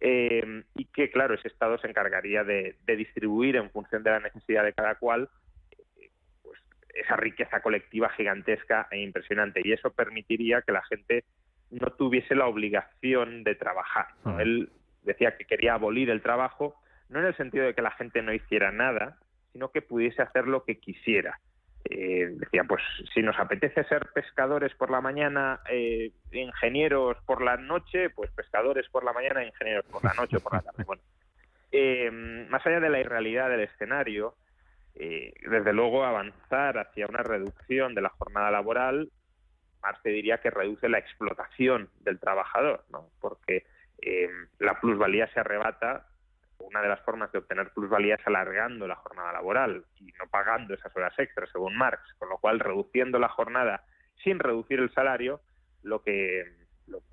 eh, 0.00 0.62
y 0.74 0.84
que, 0.86 1.10
claro, 1.10 1.34
ese 1.34 1.48
Estado 1.48 1.78
se 1.78 1.88
encargaría 1.88 2.44
de, 2.44 2.76
distribuir 2.86 3.56
en 3.56 3.70
función 3.70 4.02
de 4.02 4.10
la 4.10 4.20
necesidad 4.20 4.64
de 4.64 4.72
cada 4.72 4.94
cual 4.94 5.28
eh, 5.70 6.10
pues, 6.42 6.58
esa 6.94 7.16
riqueza 7.16 7.60
colectiva 7.60 8.08
gigantesca 8.10 8.88
e 8.90 9.00
impresionante. 9.00 9.60
Y 9.64 9.72
eso 9.72 9.90
permitiría 9.90 10.62
que 10.62 10.72
la 10.72 10.82
gente 10.84 11.24
no 11.70 11.90
tuviese 11.90 12.34
la 12.34 12.46
obligación 12.46 13.44
de 13.44 13.54
trabajar. 13.54 14.08
Ah. 14.24 14.38
Él 14.40 14.70
decía 15.02 15.36
que 15.36 15.44
quería 15.44 15.74
abolir 15.74 16.10
el 16.10 16.22
trabajo, 16.22 16.76
no 17.08 17.20
en 17.20 17.26
el 17.26 17.36
sentido 17.36 17.64
de 17.64 17.74
que 17.74 17.82
la 17.82 17.90
gente 17.92 18.22
no 18.22 18.32
hiciera 18.32 18.70
nada, 18.70 19.18
sino 19.52 19.70
que 19.70 19.82
pudiese 19.82 20.22
hacer 20.22 20.46
lo 20.46 20.64
que 20.64 20.78
quisiera. 20.78 21.40
Eh, 21.84 22.28
decía, 22.32 22.64
pues 22.64 22.82
si 23.14 23.22
nos 23.22 23.38
apetece 23.38 23.84
ser 23.84 24.06
pescadores 24.12 24.74
por 24.74 24.90
la 24.90 25.00
mañana, 25.00 25.60
eh, 25.70 26.12
ingenieros 26.32 27.16
por 27.24 27.42
la 27.42 27.56
noche, 27.56 28.10
pues 28.10 28.30
pescadores 28.32 28.88
por 28.90 29.04
la 29.04 29.12
mañana, 29.12 29.44
ingenieros 29.44 29.86
por 29.86 30.04
la 30.04 30.12
noche 30.14 30.36
o 30.36 30.40
por 30.40 30.54
la 30.54 30.62
tarde. 30.62 30.84
Bueno, 30.84 31.02
eh, 31.72 32.10
más 32.10 32.66
allá 32.66 32.80
de 32.80 32.90
la 32.90 33.00
irrealidad 33.00 33.48
del 33.48 33.60
escenario, 33.60 34.34
desde 34.94 35.72
luego 35.72 36.04
avanzar 36.04 36.76
hacia 36.76 37.06
una 37.06 37.22
reducción 37.22 37.94
de 37.94 38.02
la 38.02 38.08
jornada 38.08 38.50
laboral, 38.50 39.12
Marx 39.80 40.02
diría 40.02 40.38
que 40.38 40.50
reduce 40.50 40.88
la 40.88 40.98
explotación 40.98 41.88
del 42.00 42.18
trabajador, 42.18 42.84
¿no? 42.90 43.08
porque 43.20 43.64
la 44.58 44.80
plusvalía 44.80 45.32
se 45.32 45.38
arrebata 45.38 46.08
una 46.68 46.82
de 46.82 46.88
las 46.88 47.00
formas 47.00 47.32
de 47.32 47.38
obtener 47.38 47.70
plusvalía 47.70 48.16
es 48.16 48.26
alargando 48.26 48.86
la 48.86 48.96
jornada 48.96 49.32
laboral 49.32 49.84
y 49.96 50.12
no 50.12 50.26
pagando 50.30 50.74
esas 50.74 50.94
horas 50.94 51.18
extras, 51.18 51.48
según 51.50 51.76
Marx, 51.76 52.00
con 52.18 52.28
lo 52.28 52.38
cual 52.38 52.60
reduciendo 52.60 53.18
la 53.18 53.28
jornada 53.28 53.84
sin 54.22 54.38
reducir 54.38 54.80
el 54.80 54.92
salario, 54.92 55.40
lo 55.82 56.02
que, 56.02 56.44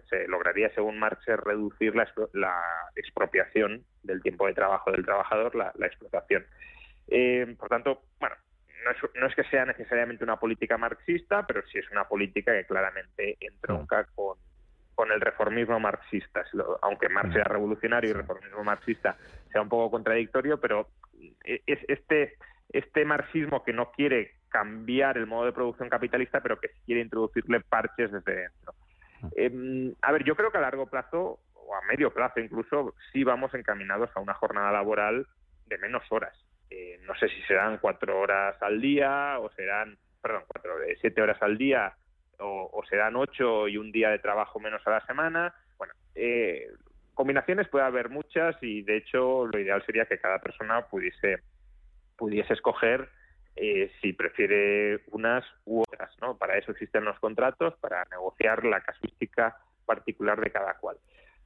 se 0.10 0.28
lograría, 0.28 0.74
según 0.74 1.00
Marx, 1.00 1.28
es 1.28 1.38
reducir 1.38 1.96
la, 1.96 2.62
expropiación 2.96 3.84
del 4.04 4.22
tiempo 4.22 4.48
de 4.48 4.54
trabajo 4.54 4.92
del 4.92 5.06
trabajador, 5.06 5.56
la, 5.56 5.72
explotación. 5.86 6.46
Eh, 7.08 7.56
por 7.58 7.70
tanto, 7.70 8.02
bueno, 8.20 8.36
no 8.84 8.92
es, 8.92 8.98
no 9.16 9.28
es, 9.28 9.36
que 9.36 9.44
sea 9.46 9.66
necesariamente 9.66 10.24
una 10.24 10.40
política 10.40 10.78
marxista, 10.78 11.46
pero 11.46 11.62
sí 11.68 11.80
es 11.80 11.90
una 11.92 12.06
política 12.06 12.52
que 12.54 12.66
claramente 12.66 13.38
entronca 13.40 14.06
con 14.16 14.38
con 14.96 15.12
el 15.12 15.22
reformismo 15.22 15.80
marxista, 15.80 16.44
aunque 16.82 17.10
Marx 17.10 17.34
sea 17.34 17.44
revolucionario 17.44 18.10
y 18.10 18.14
reformismo 18.14 18.64
marxista 18.64 19.18
sea 19.56 19.62
un 19.62 19.70
poco 19.70 19.90
contradictorio, 19.90 20.60
pero 20.60 20.90
es 21.46 21.80
este, 21.88 22.34
este 22.74 23.06
marxismo 23.06 23.64
que 23.64 23.72
no 23.72 23.90
quiere 23.94 24.32
cambiar 24.50 25.18
el 25.18 25.28
modo 25.28 25.46
de 25.46 25.54
producción 25.54 25.88
capitalista, 25.88 26.42
pero 26.42 26.60
que 26.60 26.72
quiere 26.86 27.00
introducirle 27.00 27.62
parches 27.62 28.12
desde 28.12 28.36
dentro. 28.36 28.74
Em, 29.38 29.96
a 30.02 30.12
ver, 30.12 30.26
yo 30.26 30.36
creo 30.36 30.52
que 30.52 30.58
a 30.58 30.62
largo 30.62 30.88
plazo, 30.88 31.40
o 31.54 31.74
a 31.74 31.82
medio 31.88 32.14
plazo 32.14 32.42
incluso, 32.42 32.96
sí 33.14 33.24
vamos 33.24 33.54
encaminados 33.54 34.10
a 34.14 34.20
una 34.20 34.34
jornada 34.34 34.74
laboral 34.74 35.26
de 35.68 35.78
menos 35.78 36.04
horas. 36.10 36.38
Eh, 36.70 37.00
no 37.08 37.16
sé 37.16 37.30
si 37.30 37.42
serán 37.44 37.78
cuatro 37.78 38.20
horas 38.20 38.62
al 38.62 38.82
día 38.82 39.40
o 39.40 39.50
serán, 39.52 39.98
perdón, 40.22 40.44
cuatro, 40.48 40.74
siete 41.00 41.22
horas 41.22 41.42
al 41.42 41.58
día 41.58 41.94
o, 42.40 42.70
o 42.74 42.86
serán 42.88 43.16
ocho 43.16 43.70
y 43.70 43.78
un 43.78 43.94
día 43.94 44.10
de 44.10 44.20
trabajo 44.20 44.60
menos 44.60 44.86
a 44.86 44.92
la 44.92 45.06
semana. 45.06 45.56
Bueno, 45.78 45.94
eh, 46.14 46.68
combinaciones 47.16 47.68
puede 47.68 47.86
haber 47.86 48.10
muchas 48.10 48.56
y 48.62 48.84
de 48.84 48.98
hecho 48.98 49.48
lo 49.48 49.60
ideal 49.60 49.84
sería 49.86 50.06
que 50.06 50.20
cada 50.20 50.40
persona 50.40 50.86
pudiese 50.88 51.40
pudiese 52.18 52.54
escoger 52.54 53.10
eh, 53.56 53.92
si 54.02 54.14
prefiere 54.14 55.02
unas 55.12 55.46
u 55.66 55.82
otras, 55.82 56.12
¿no? 56.22 56.38
Para 56.38 56.58
eso 56.58 56.72
existen 56.72 57.06
los 57.06 57.18
contratos, 57.20 57.76
para 57.80 58.04
negociar 58.12 58.66
la 58.66 58.82
casuística 58.82 59.58
particular 59.86 60.40
de 60.42 60.52
cada 60.52 60.74
cual. 60.76 60.98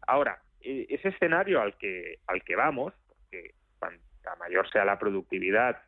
Ahora, 0.08 0.42
e, 0.62 0.88
ese 0.90 1.10
escenario 1.10 1.62
al 1.62 1.78
que 1.78 2.20
al 2.28 2.44
que 2.44 2.56
vamos, 2.56 2.94
porque 3.08 3.54
cuanta 3.78 4.36
mayor 4.40 4.70
sea 4.72 4.86
la 4.86 4.98
productividad, 4.98 5.82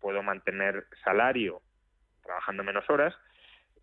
puedo 0.00 0.22
mantener 0.22 0.86
salario 1.04 1.62
trabajando 2.22 2.64
menos 2.64 2.88
horas, 2.90 3.14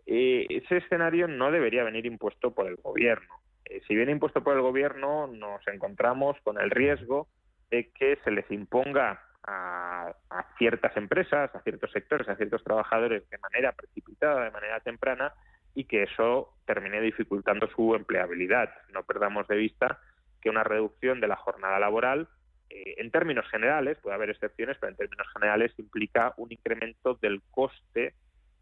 eh, 0.05 0.45
ese 0.49 0.77
escenario 0.77 1.27
no 1.27 1.49
debería 1.51 1.83
venir 1.83 2.05
impuesto 2.05 2.53
por 2.53 2.67
el 2.67 2.75
gobierno. 2.75 3.33
Eh, 3.65 3.81
si 3.87 3.95
viene 3.95 4.11
impuesto 4.11 4.43
por 4.43 4.55
el 4.55 4.61
gobierno, 4.61 5.27
nos 5.27 5.67
encontramos 5.67 6.37
con 6.43 6.59
el 6.59 6.69
riesgo 6.69 7.27
de 7.69 7.91
que 7.91 8.17
se 8.23 8.31
les 8.31 8.49
imponga 8.51 9.21
a, 9.47 10.13
ciertas 10.57 10.95
empresas, 10.97 11.53
a 11.53 11.61
ciertos 11.61 11.91
sectores, 11.91 12.27
a 12.27 12.35
ciertos 12.35 12.63
trabajadores 12.63 13.29
de 13.29 13.37
manera 13.37 13.71
precipitada, 13.73 14.43
de 14.43 14.51
manera 14.51 14.79
temprana, 14.79 15.33
y 15.73 15.85
que 15.85 16.03
eso 16.03 16.53
termine 16.65 17.01
dificultando 17.01 17.67
su 17.67 17.95
empleabilidad. 17.95 18.69
No 18.93 19.03
perdamos 19.03 19.47
de 19.47 19.57
vista 19.57 19.99
que 20.41 20.49
una 20.49 20.63
reducción 20.63 21.19
de 21.19 21.27
la 21.27 21.35
jornada 21.35 21.79
laboral, 21.79 22.29
eh, 22.69 22.95
en 22.97 23.11
términos 23.11 23.45
generales, 23.49 23.97
puede 23.99 24.15
haber 24.15 24.29
excepciones, 24.29 24.77
pero 24.79 24.91
en 24.91 24.97
términos 24.97 25.27
generales 25.33 25.73
implica 25.77 26.33
un 26.37 26.51
incremento 26.51 27.15
del 27.15 27.41
coste 27.51 28.13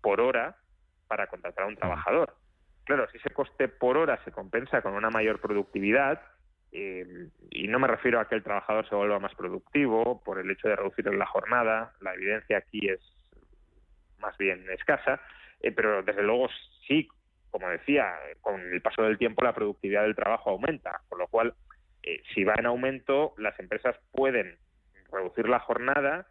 por 0.02 0.20
hora 0.22 0.58
para 1.08 1.28
contratar 1.28 1.66
a 1.66 1.68
un 1.68 1.76
trabajador. 1.76 2.36
Claro, 2.86 3.08
si 3.12 3.18
ese 3.18 3.30
coste 3.30 3.68
por 3.68 3.98
hora 3.98 4.22
se 4.26 4.32
compensa 4.32 4.82
con 4.82 4.94
una 4.94 5.10
mayor 5.10 5.40
productividad, 5.40 6.22
eh, 6.72 7.30
y 7.52 7.68
no 7.68 7.80
me 7.80 7.88
refiero 7.88 8.20
a 8.20 8.28
que 8.28 8.36
el 8.36 8.44
trabajador 8.44 8.88
se 8.90 8.96
vuelva 8.96 9.20
más 9.20 9.36
productivo 9.36 10.22
por 10.24 10.40
el 10.40 10.50
hecho 10.50 10.68
de 10.68 10.76
reducir 10.76 11.06
la 11.14 11.26
jornada, 11.28 11.94
la 12.02 12.14
evidencia 12.16 12.58
aquí 12.58 12.90
es 12.90 13.00
más 14.20 14.36
bien 14.38 14.66
escasa, 14.72 15.22
eh, 15.62 15.72
pero 15.72 16.02
desde 16.02 16.24
luego 16.24 16.50
sí, 16.88 17.08
como 17.52 17.70
decía, 17.70 18.16
con 18.42 18.60
el 18.60 18.82
paso 18.82 19.04
del 19.04 19.20
tiempo 19.20 19.44
la 19.44 19.54
productividad 19.54 20.02
del 20.02 20.16
trabajo 20.16 20.50
aumenta, 20.50 21.02
con 21.10 21.20
lo 21.20 21.28
cual 21.28 21.54
eh, 22.02 22.22
si 22.34 22.44
va 22.44 22.56
en 22.58 22.66
aumento 22.66 23.34
las 23.38 23.58
empresas 23.60 23.96
pueden 24.12 24.58
reducir 25.12 25.48
la 25.48 25.60
jornada 25.60 26.26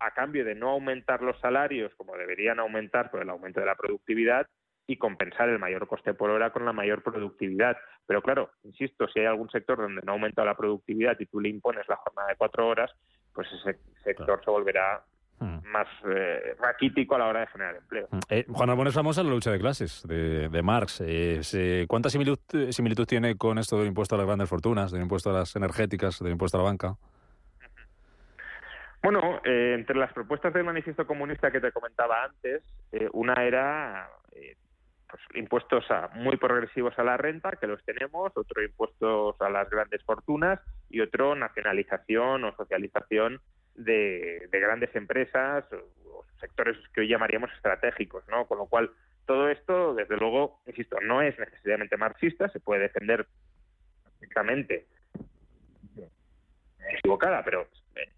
a 0.00 0.10
cambio 0.10 0.44
de 0.44 0.54
no 0.54 0.70
aumentar 0.70 1.22
los 1.22 1.38
salarios 1.40 1.94
como 1.94 2.16
deberían 2.16 2.58
aumentar 2.58 3.10
por 3.10 3.22
el 3.22 3.30
aumento 3.30 3.60
de 3.60 3.66
la 3.66 3.76
productividad 3.76 4.46
y 4.86 4.96
compensar 4.96 5.48
el 5.48 5.58
mayor 5.58 5.88
coste 5.88 6.14
por 6.14 6.30
hora 6.30 6.50
con 6.50 6.64
la 6.64 6.72
mayor 6.72 7.02
productividad. 7.02 7.76
Pero 8.06 8.22
claro, 8.22 8.50
insisto, 8.64 9.08
si 9.08 9.20
hay 9.20 9.26
algún 9.26 9.50
sector 9.50 9.78
donde 9.78 10.02
no 10.02 10.12
aumenta 10.12 10.44
la 10.44 10.56
productividad 10.56 11.16
y 11.18 11.26
tú 11.26 11.40
le 11.40 11.48
impones 11.48 11.88
la 11.88 11.96
jornada 11.96 12.28
de 12.28 12.36
cuatro 12.36 12.68
horas, 12.68 12.92
pues 13.34 13.48
ese 13.52 13.78
sector 14.04 14.40
se 14.44 14.50
volverá 14.50 15.02
hmm. 15.40 15.58
más 15.64 15.88
eh, 16.08 16.54
raquítico 16.60 17.16
a 17.16 17.18
la 17.18 17.26
hora 17.26 17.40
de 17.40 17.46
generar 17.48 17.76
empleo. 17.76 18.08
Hmm. 18.10 18.20
Eh, 18.30 18.46
Juan 18.48 18.70
Arbón 18.70 18.86
es 18.86 18.94
famosa 18.94 19.24
la 19.24 19.30
lucha 19.30 19.50
de 19.50 19.58
clases 19.58 20.04
de, 20.06 20.62
Marx. 20.62 21.02
Eh, 21.04 21.84
¿Cuánta 21.88 22.08
similitud, 22.08 22.38
similitud, 22.70 23.06
tiene 23.06 23.36
con 23.36 23.58
esto 23.58 23.78
del 23.78 23.88
impuesto 23.88 24.14
a 24.14 24.18
las 24.18 24.26
grandes 24.26 24.48
fortunas, 24.48 24.92
del 24.92 25.02
impuesto 25.02 25.30
a 25.30 25.32
las 25.32 25.56
energéticas, 25.56 26.20
del 26.20 26.32
impuesto 26.32 26.58
a 26.58 26.62
la 26.62 26.68
banca? 26.68 26.96
Bueno, 29.02 29.40
eh, 29.44 29.74
entre 29.78 29.96
las 29.96 30.12
propuestas 30.12 30.52
del 30.54 30.64
manifiesto 30.64 31.06
comunista 31.06 31.50
que 31.50 31.60
te 31.60 31.70
comentaba 31.70 32.24
antes, 32.24 32.64
una 33.12 33.34
era 33.44 34.08
pues, 35.08 35.22
impuestos 35.34 35.84
muy 36.14 36.36
progresivos 36.36 36.98
a 36.98 37.04
la 37.04 37.16
renta, 37.16 37.52
que 37.52 37.66
los 37.66 37.82
tenemos, 37.84 38.32
otro 38.36 38.62
impuestos 38.62 39.40
a 39.40 39.48
las 39.50 39.70
grandes 39.70 40.02
fortunas 40.02 40.60
y 40.90 41.00
otro 41.00 41.34
nacionalización 41.34 42.44
o 42.44 42.56
socialización 42.56 43.40
de, 43.76 44.48
grandes 44.50 44.94
empresas 44.96 45.64
o, 45.72 46.24
sectores 46.40 46.76
que 46.92 47.02
hoy 47.02 47.08
llamaríamos 47.08 47.50
estratégicos, 47.52 48.26
¿no? 48.28 48.46
Con 48.46 48.58
lo 48.58 48.66
cual, 48.66 48.90
todo 49.26 49.48
esto, 49.48 49.94
desde 49.94 50.16
luego, 50.16 50.60
insisto, 50.66 50.98
no 51.00 51.22
es 51.22 51.38
necesariamente 51.38 51.96
marxista, 51.96 52.48
se 52.48 52.60
puede 52.60 52.82
defender 52.82 53.26
perfectamente 54.02 54.86
equivocada, 56.98 57.42
pero 57.44 57.68
eh, 57.94 58.12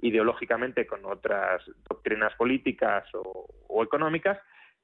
ideológicamente 0.00 0.86
con 0.86 1.04
otras 1.04 1.62
doctrinas 1.88 2.34
políticas 2.34 3.04
o 3.12 3.82
económicas, 3.82 4.38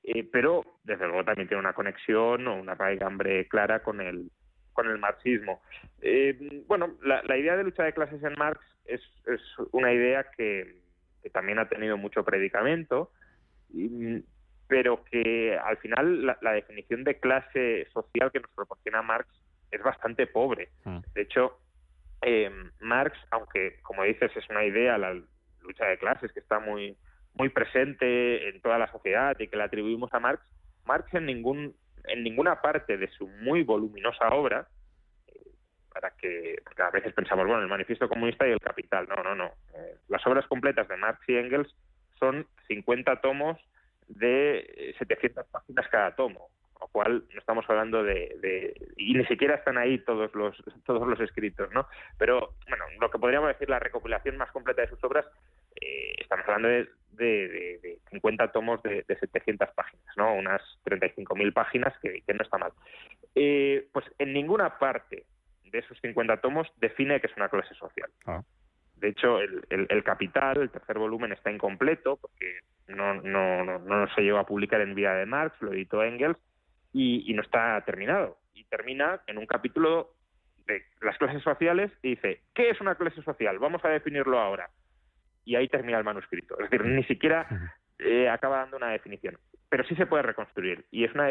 eh, 0.04 0.28
pero 0.30 0.64
desde 0.84 1.06
luego 1.06 1.24
también 1.24 1.48
tiene 1.48 1.62
una 1.62 1.72
conexión 1.72 2.46
o 2.46 2.56
una 2.56 2.74
raigambre 2.74 3.48
clara 3.48 3.82
con 3.82 4.02
el, 4.02 4.30
con 4.74 4.86
el 4.90 4.98
marxismo. 4.98 5.62
Eh, 6.02 6.62
bueno, 6.66 6.98
la, 7.02 7.36
idea 7.38 7.56
de 7.56 7.64
lucha 7.64 7.84
de 7.84 7.94
clases 7.94 8.22
en 8.22 8.34
Marx 8.34 8.60
es, 8.84 9.00
es 9.26 9.40
una 9.72 9.92
idea 9.92 10.26
que, 10.36 10.82
también 11.32 11.58
ha 11.58 11.70
tenido 11.70 11.96
mucho 11.96 12.22
predicamento, 12.22 13.10
pero 14.68 15.02
que 15.04 15.56
al 15.56 15.78
final 15.78 16.26
la, 16.26 16.52
definición 16.52 17.02
de 17.02 17.18
clase 17.18 17.88
social 17.94 18.30
que 18.30 18.40
nos 18.40 18.50
proporciona 18.50 19.00
Marx 19.00 19.26
es 19.70 19.82
bastante 19.82 20.26
pobre. 20.26 20.68
Mm. 20.84 20.98
De 21.14 21.22
hecho, 21.22 21.58
eh, 22.20 22.50
Marx, 22.80 23.16
aunque 23.30 23.80
como 23.80 24.04
dices 24.04 24.30
es 24.36 24.50
una 24.50 24.64
idea, 24.64 24.98
la 24.98 25.14
lucha 25.62 25.86
de 25.86 25.96
clases 25.96 26.30
que 26.32 26.40
está 26.40 26.58
muy 26.58 26.94
muy 27.34 27.48
presente 27.48 28.48
en 28.48 28.60
toda 28.60 28.78
la 28.78 28.90
sociedad 28.90 29.36
y 29.38 29.48
que 29.48 29.56
le 29.56 29.64
atribuimos 29.64 30.12
a 30.14 30.20
Marx, 30.20 30.42
Marx 30.84 31.12
en 31.14 31.26
ningún 31.26 31.74
en 32.06 32.22
ninguna 32.22 32.60
parte 32.60 32.98
de 32.98 33.08
su 33.12 33.26
muy 33.26 33.62
voluminosa 33.62 34.28
obra, 34.28 34.68
eh, 35.26 35.40
para 35.92 36.10
que 36.10 36.56
porque 36.62 36.82
a 36.82 36.90
veces 36.90 37.14
pensamos, 37.14 37.46
bueno, 37.46 37.62
el 37.62 37.68
manifiesto 37.68 38.08
comunista 38.08 38.46
y 38.46 38.52
el 38.52 38.60
capital, 38.60 39.08
no, 39.08 39.22
no, 39.22 39.34
no. 39.34 39.46
Eh, 39.74 39.96
las 40.08 40.24
obras 40.26 40.46
completas 40.46 40.86
de 40.88 40.96
Marx 40.96 41.20
y 41.28 41.36
Engels 41.36 41.74
son 42.18 42.46
50 42.68 43.20
tomos 43.20 43.58
de 44.08 44.94
700 44.98 45.46
páginas 45.46 45.88
cada 45.88 46.14
tomo, 46.14 46.50
lo 46.84 46.88
cual 46.88 47.24
no 47.32 47.38
estamos 47.38 47.64
hablando 47.68 48.02
de, 48.02 48.36
de, 48.40 48.74
y 48.98 49.14
ni 49.14 49.24
siquiera 49.24 49.54
están 49.54 49.78
ahí 49.78 49.98
todos 50.00 50.34
los 50.34 50.54
todos 50.84 51.08
los 51.08 51.18
escritos, 51.20 51.72
¿no? 51.72 51.86
Pero 52.18 52.54
bueno, 52.68 52.84
lo 53.00 53.10
que 53.10 53.18
podríamos 53.18 53.48
decir 53.48 53.70
la 53.70 53.78
recopilación 53.78 54.36
más 54.36 54.52
completa 54.52 54.82
de 54.82 54.88
sus 54.88 55.02
obras 55.02 55.24
eh, 55.80 56.14
estamos 56.18 56.46
hablando 56.46 56.68
de, 56.68 56.88
de, 57.12 57.98
50 58.10 58.52
tomos 58.52 58.82
de, 58.82 59.02
700 59.08 59.70
páginas, 59.74 60.04
¿no? 60.18 60.34
Unas 60.34 60.60
35.000 60.84 61.52
páginas 61.54 61.94
que, 62.00 62.22
no 62.34 62.42
está 62.42 62.58
mal. 62.58 62.72
Eh, 63.34 63.88
pues 63.90 64.04
en 64.18 64.34
ninguna 64.34 64.78
parte 64.78 65.24
de 65.64 65.78
esos 65.78 65.98
50 66.02 66.36
tomos 66.42 66.68
define 66.76 67.18
que 67.18 67.28
es 67.28 67.36
una 67.36 67.48
clase 67.48 67.74
social. 67.74 68.10
Ah. 68.26 68.42
De 68.96 69.08
hecho, 69.08 69.38
el, 69.40 70.04
Capital, 70.04 70.60
el 70.60 70.70
tercer 70.70 70.98
volumen, 70.98 71.32
está 71.32 71.50
incompleto 71.50 72.18
porque 72.18 72.58
no, 72.88 73.14
no, 73.14 73.64
no, 73.78 74.14
se 74.14 74.20
llegó 74.20 74.38
a 74.38 74.46
publicar 74.46 74.82
en 74.82 74.94
vida 74.94 75.14
de 75.14 75.26
Marx, 75.26 75.60
lo 75.62 75.72
editó 75.72 76.04
Engels 76.04 76.38
y, 76.94 77.30
y 77.30 77.34
no 77.34 77.42
está 77.42 77.78
terminado. 77.84 78.38
Y 78.54 78.64
termina 78.64 79.20
en 79.26 79.36
un 79.36 79.46
capítulo 79.46 80.14
de 80.66 80.82
las 81.02 81.18
clases 81.18 81.42
sociales 81.42 81.92
y 82.02 82.10
dice, 82.10 82.40
¿qué 82.54 82.70
es 82.70 82.80
una 82.80 82.94
clase 82.94 83.20
social? 83.22 83.58
Vamos 83.58 83.84
a 83.84 83.90
definirlo 83.90 84.40
ahora 84.40 84.70
y 85.44 85.56
ahí 85.56 85.68
termina 85.68 85.98
el 85.98 86.04
manuscrito. 86.04 86.58
Es 86.58 86.70
decir, 86.70 86.86
ni 86.86 87.04
siquiera 87.04 87.46
eh, 87.98 88.28
acaba 88.28 88.58
dando 88.58 88.76
una 88.76 88.88
definición. 88.90 89.38
Pero 89.68 89.84
sí 89.84 89.94
se 89.96 90.06
puede 90.06 90.22
reconstruir. 90.22 90.84
Y 90.90 91.04
es 91.04 91.14
una 91.14 91.28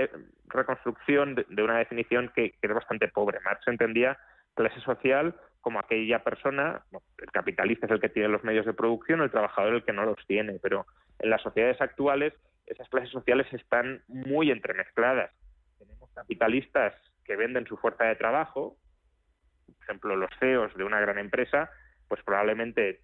reconstrucción 0.47 1.35
de, 1.35 1.63
una 1.63 1.77
definición 1.77 2.31
que, 2.35 2.55
es 2.61 2.73
bastante 2.73 3.07
pobre. 3.07 3.39
Marx 3.41 3.67
entendía 3.67 4.17
clase 4.53 4.79
social 4.81 5.35
como 5.61 5.79
aquella 5.79 6.23
persona, 6.23 6.83
el 7.19 7.31
capitalista 7.31 7.85
es 7.85 7.91
el 7.93 8.01
que 8.01 8.09
tiene 8.09 8.27
los 8.27 8.43
medios 8.43 8.65
de 8.65 8.73
producción, 8.73 9.21
el 9.21 9.31
trabajador 9.31 9.75
el 9.75 9.83
que 9.83 9.93
no 9.93 10.03
los 10.03 10.19
tiene. 10.27 10.59
Pero 10.61 10.85
en 11.19 11.29
las 11.29 11.41
sociedades 11.41 11.79
actuales 11.81 12.33
esas 12.65 12.87
clases 12.89 13.09
sociales 13.09 13.47
están 13.53 14.01
muy 14.07 14.51
entremezcladas. 14.51 15.31
Capitalistas 16.13 16.93
que 17.25 17.35
venden 17.35 17.65
su 17.65 17.77
fuerza 17.77 18.05
de 18.05 18.15
trabajo, 18.15 18.77
por 19.65 19.83
ejemplo, 19.83 20.15
los 20.15 20.29
CEOs 20.39 20.75
de 20.75 20.83
una 20.83 20.99
gran 20.99 21.17
empresa, 21.17 21.69
pues 22.07 22.21
probablemente 22.23 23.01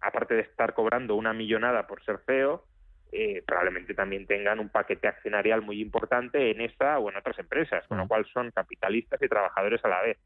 aparte 0.00 0.34
de 0.34 0.42
estar 0.42 0.74
cobrando 0.74 1.14
una 1.14 1.32
millonada 1.32 1.86
por 1.86 2.02
ser 2.04 2.18
feo, 2.20 2.64
eh, 3.12 3.42
probablemente 3.46 3.92
también 3.94 4.26
tengan 4.26 4.60
un 4.60 4.68
paquete 4.68 5.08
accionarial 5.08 5.62
muy 5.62 5.80
importante 5.80 6.50
en 6.50 6.60
esta 6.60 6.98
o 6.98 7.10
en 7.10 7.16
otras 7.16 7.38
empresas, 7.38 7.86
con 7.88 7.98
lo 7.98 8.06
cual 8.06 8.24
son 8.32 8.50
capitalistas 8.52 9.20
y 9.20 9.28
trabajadores 9.28 9.84
a 9.84 9.88
la 9.88 10.02
vez. 10.02 10.18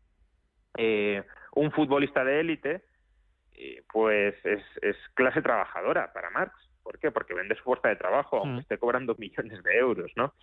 Eh, 0.77 1.23
un 1.55 1.73
futbolista 1.73 2.25
de 2.25 2.41
élite, 2.41 2.83
eh, 3.55 3.83
pues 3.91 4.35
es, 4.45 4.63
clase 5.15 5.41
trabajadora 5.41 6.13
para 6.13 6.31
Marx. 6.31 6.53
¿Por 6.83 6.99
qué? 6.99 7.11
Porque 7.11 7.33
vende 7.33 7.55
su 7.55 7.63
fuerza 7.63 7.89
de 7.89 7.97
trabajo, 7.97 8.39
aunque 8.39 8.61
esté 8.61 8.77
cobrando 8.77 9.15
millones 9.17 9.63
de 9.63 9.79
euros, 9.79 10.13
¿no? 10.17 10.35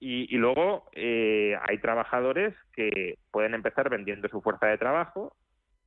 Y, 0.00 0.34
y, 0.34 0.38
luego 0.38 0.90
hay 0.94 1.78
trabajadores 1.80 2.54
que 2.72 3.18
pueden 3.30 3.54
empezar 3.54 3.90
vendiendo 3.90 4.28
su 4.28 4.40
fuerza 4.40 4.66
de 4.66 4.78
trabajo 4.78 5.34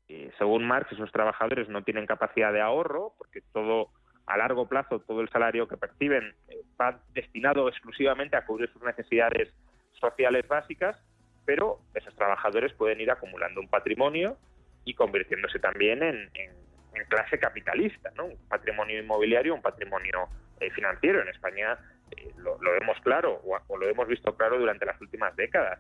eh, 0.10 0.32
según 0.38 0.66
Marx, 0.66 0.92
esos 0.92 1.12
trabajadores 1.12 1.70
no 1.70 1.84
tienen 1.84 2.06
capacidad 2.06 2.52
de 2.52 2.62
ahorro 2.62 3.14
porque 3.18 3.42
todo 3.54 3.90
a 4.26 4.38
largo 4.38 4.68
plazo 4.68 5.00
todo 5.00 5.22
el 5.22 5.30
salario 5.30 5.68
que 5.68 5.76
perciben 5.78 6.34
eh, 6.50 6.62
va 6.80 7.00
destinado 7.14 7.68
exclusivamente 7.68 8.38
a 8.38 8.46
cubrir 8.46 8.70
sus 8.72 8.84
necesidades 8.84 9.54
sociales 10.00 10.48
básicas, 10.48 10.98
pero 11.46 11.80
esos 11.94 12.16
trabajadores 12.16 12.74
pueden 12.74 13.02
ir 13.02 13.12
acumulando 13.12 13.62
un 13.62 13.70
patrimonio 13.70 14.38
y 14.86 14.94
convirtiéndose 14.94 15.60
también 15.60 16.04
en, 16.04 16.30
clase 17.10 17.40
capitalista, 17.40 18.12
¿no? 18.16 18.26
Un 18.26 18.48
patrimonio 18.48 19.00
inmobiliario, 19.00 19.56
un 19.56 19.62
patrimonio 19.62 20.28
eh, 20.60 20.70
financiero. 20.72 21.22
En 21.22 21.28
España 21.28 21.78
lo, 22.38 22.58
vemos 22.60 22.98
claro 23.04 23.42
o, 23.46 23.78
lo 23.78 23.88
hemos 23.88 24.08
visto 24.08 24.36
claro 24.36 24.60
durante 24.60 24.86
las 24.86 25.00
últimas 25.02 25.36
décadas 25.36 25.80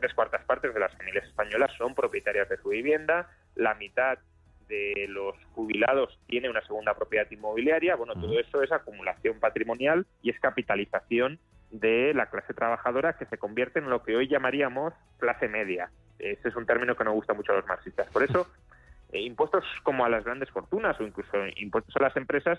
tres 0.00 0.14
cuartas 0.14 0.42
partes 0.44 0.72
de 0.72 0.80
las 0.80 0.96
familias 0.96 1.24
españolas 1.24 1.70
son 1.76 1.94
propietarias 1.94 2.48
de 2.48 2.56
su 2.56 2.70
vivienda, 2.70 3.30
la 3.54 3.74
mitad 3.74 4.18
de 4.66 5.06
los 5.08 5.36
jubilados 5.54 6.18
tiene 6.26 6.48
una 6.48 6.62
segunda 6.62 6.94
propiedad 6.94 7.30
inmobiliaria, 7.30 7.96
bueno, 7.96 8.14
todo 8.14 8.38
eso 8.38 8.62
es 8.62 8.72
acumulación 8.72 9.38
patrimonial 9.40 10.06
y 10.22 10.30
es 10.30 10.40
capitalización 10.40 11.38
de 11.70 12.14
la 12.14 12.30
clase 12.30 12.54
trabajadora 12.54 13.14
que 13.14 13.26
se 13.26 13.36
convierte 13.36 13.78
en 13.78 13.90
lo 13.90 14.02
que 14.02 14.16
hoy 14.16 14.26
llamaríamos 14.26 14.94
clase 15.18 15.48
media. 15.48 15.90
Ese 16.18 16.48
es 16.48 16.56
un 16.56 16.66
término 16.66 16.96
que 16.96 17.04
no 17.04 17.12
gusta 17.12 17.34
mucho 17.34 17.52
a 17.52 17.56
los 17.56 17.66
marxistas. 17.66 18.08
Por 18.08 18.22
eso, 18.22 18.46
eh, 19.12 19.20
impuestos 19.20 19.64
como 19.82 20.04
a 20.04 20.08
las 20.08 20.24
grandes 20.24 20.50
fortunas 20.50 20.98
o 21.00 21.04
incluso 21.04 21.36
impuestos 21.56 21.94
a 21.96 22.02
las 22.02 22.16
empresas, 22.16 22.58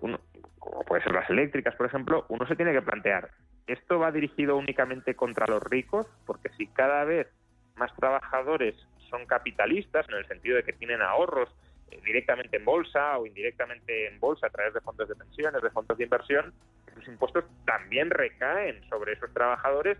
uno, 0.00 0.20
como 0.58 0.82
puede 0.84 1.02
ser 1.02 1.12
las 1.12 1.28
eléctricas, 1.30 1.74
por 1.74 1.86
ejemplo, 1.86 2.24
uno 2.28 2.46
se 2.46 2.56
tiene 2.56 2.72
que 2.72 2.82
plantear, 2.82 3.30
¿esto 3.66 3.98
va 3.98 4.12
dirigido 4.12 4.56
únicamente 4.56 5.14
contra 5.14 5.46
los 5.46 5.62
ricos? 5.62 6.06
Porque 6.26 6.48
si 6.56 6.66
cada 6.68 7.04
vez 7.04 7.28
más 7.76 7.94
trabajadores 7.96 8.74
son 9.08 9.26
capitalistas, 9.26 10.08
en 10.08 10.16
el 10.16 10.26
sentido 10.26 10.56
de 10.56 10.64
que 10.64 10.72
tienen 10.72 11.02
ahorros 11.02 11.48
eh, 11.90 12.00
directamente 12.04 12.56
en 12.56 12.64
bolsa 12.64 13.18
o 13.18 13.26
indirectamente 13.26 14.08
en 14.08 14.18
bolsa 14.18 14.46
a 14.46 14.50
través 14.50 14.74
de 14.74 14.80
fondos 14.80 15.08
de 15.08 15.14
pensiones, 15.14 15.62
de 15.62 15.70
fondos 15.70 15.98
de 15.98 16.04
inversión, 16.04 16.52
esos 16.86 17.08
impuestos 17.08 17.44
también 17.64 18.10
recaen 18.10 18.82
sobre 18.88 19.12
esos 19.12 19.32
trabajadores 19.32 19.98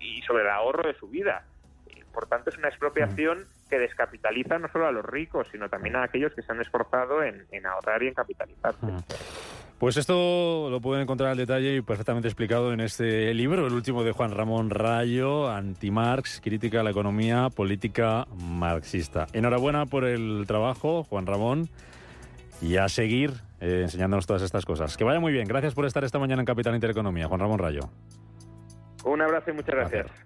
y 0.00 0.22
sobre 0.22 0.42
el 0.42 0.50
ahorro 0.50 0.86
de 0.86 0.94
su 0.98 1.08
vida. 1.08 1.44
Eh, 1.88 2.04
por 2.12 2.26
tanto, 2.26 2.50
es 2.50 2.58
una 2.58 2.68
expropiación 2.68 3.46
que 3.68 3.78
descapitaliza 3.78 4.58
no 4.58 4.68
solo 4.68 4.86
a 4.86 4.92
los 4.92 5.04
ricos, 5.04 5.46
sino 5.50 5.68
también 5.68 5.96
a 5.96 6.04
aquellos 6.04 6.32
que 6.34 6.42
se 6.42 6.52
han 6.52 6.60
esforzado 6.60 7.22
en, 7.22 7.66
ahorrar 7.66 8.02
y 8.02 8.08
en 8.08 8.14
capitalizarse. 8.14 8.86
Pues 9.78 9.98
esto 9.98 10.70
lo 10.70 10.80
pueden 10.80 11.02
encontrar 11.02 11.30
al 11.30 11.36
detalle 11.36 11.76
y 11.76 11.82
perfectamente 11.82 12.28
explicado 12.28 12.72
en 12.72 12.80
este 12.80 13.34
libro, 13.34 13.66
el 13.66 13.74
último 13.74 14.04
de 14.04 14.12
Juan 14.12 14.30
Ramón 14.30 14.70
Rayo, 14.70 15.50
Anti-Marx, 15.50 16.40
crítica 16.42 16.80
a 16.80 16.82
la 16.82 16.90
economía 16.90 17.50
política 17.50 18.26
marxista. 18.36 19.26
Enhorabuena 19.34 19.84
por 19.84 20.04
el 20.04 20.44
trabajo, 20.46 21.04
Juan 21.04 21.26
Ramón, 21.26 21.68
y 22.62 22.78
a 22.78 22.88
seguir 22.88 23.32
eh, 23.60 23.80
enseñándonos 23.82 24.26
todas 24.26 24.42
estas 24.42 24.64
cosas. 24.64 24.96
Que 24.96 25.04
vaya 25.04 25.20
muy 25.20 25.32
bien. 25.32 25.46
Gracias 25.46 25.74
por 25.74 25.84
estar 25.84 26.04
esta 26.04 26.18
mañana 26.18 26.40
en 26.40 26.46
Capital 26.46 26.74
Intereconomía, 26.74 27.28
Juan 27.28 27.40
Ramón 27.40 27.58
Rayo. 27.58 27.90
Un 29.04 29.20
abrazo 29.20 29.50
y 29.50 29.54
muchas 29.54 29.74
gracias. 29.74 30.25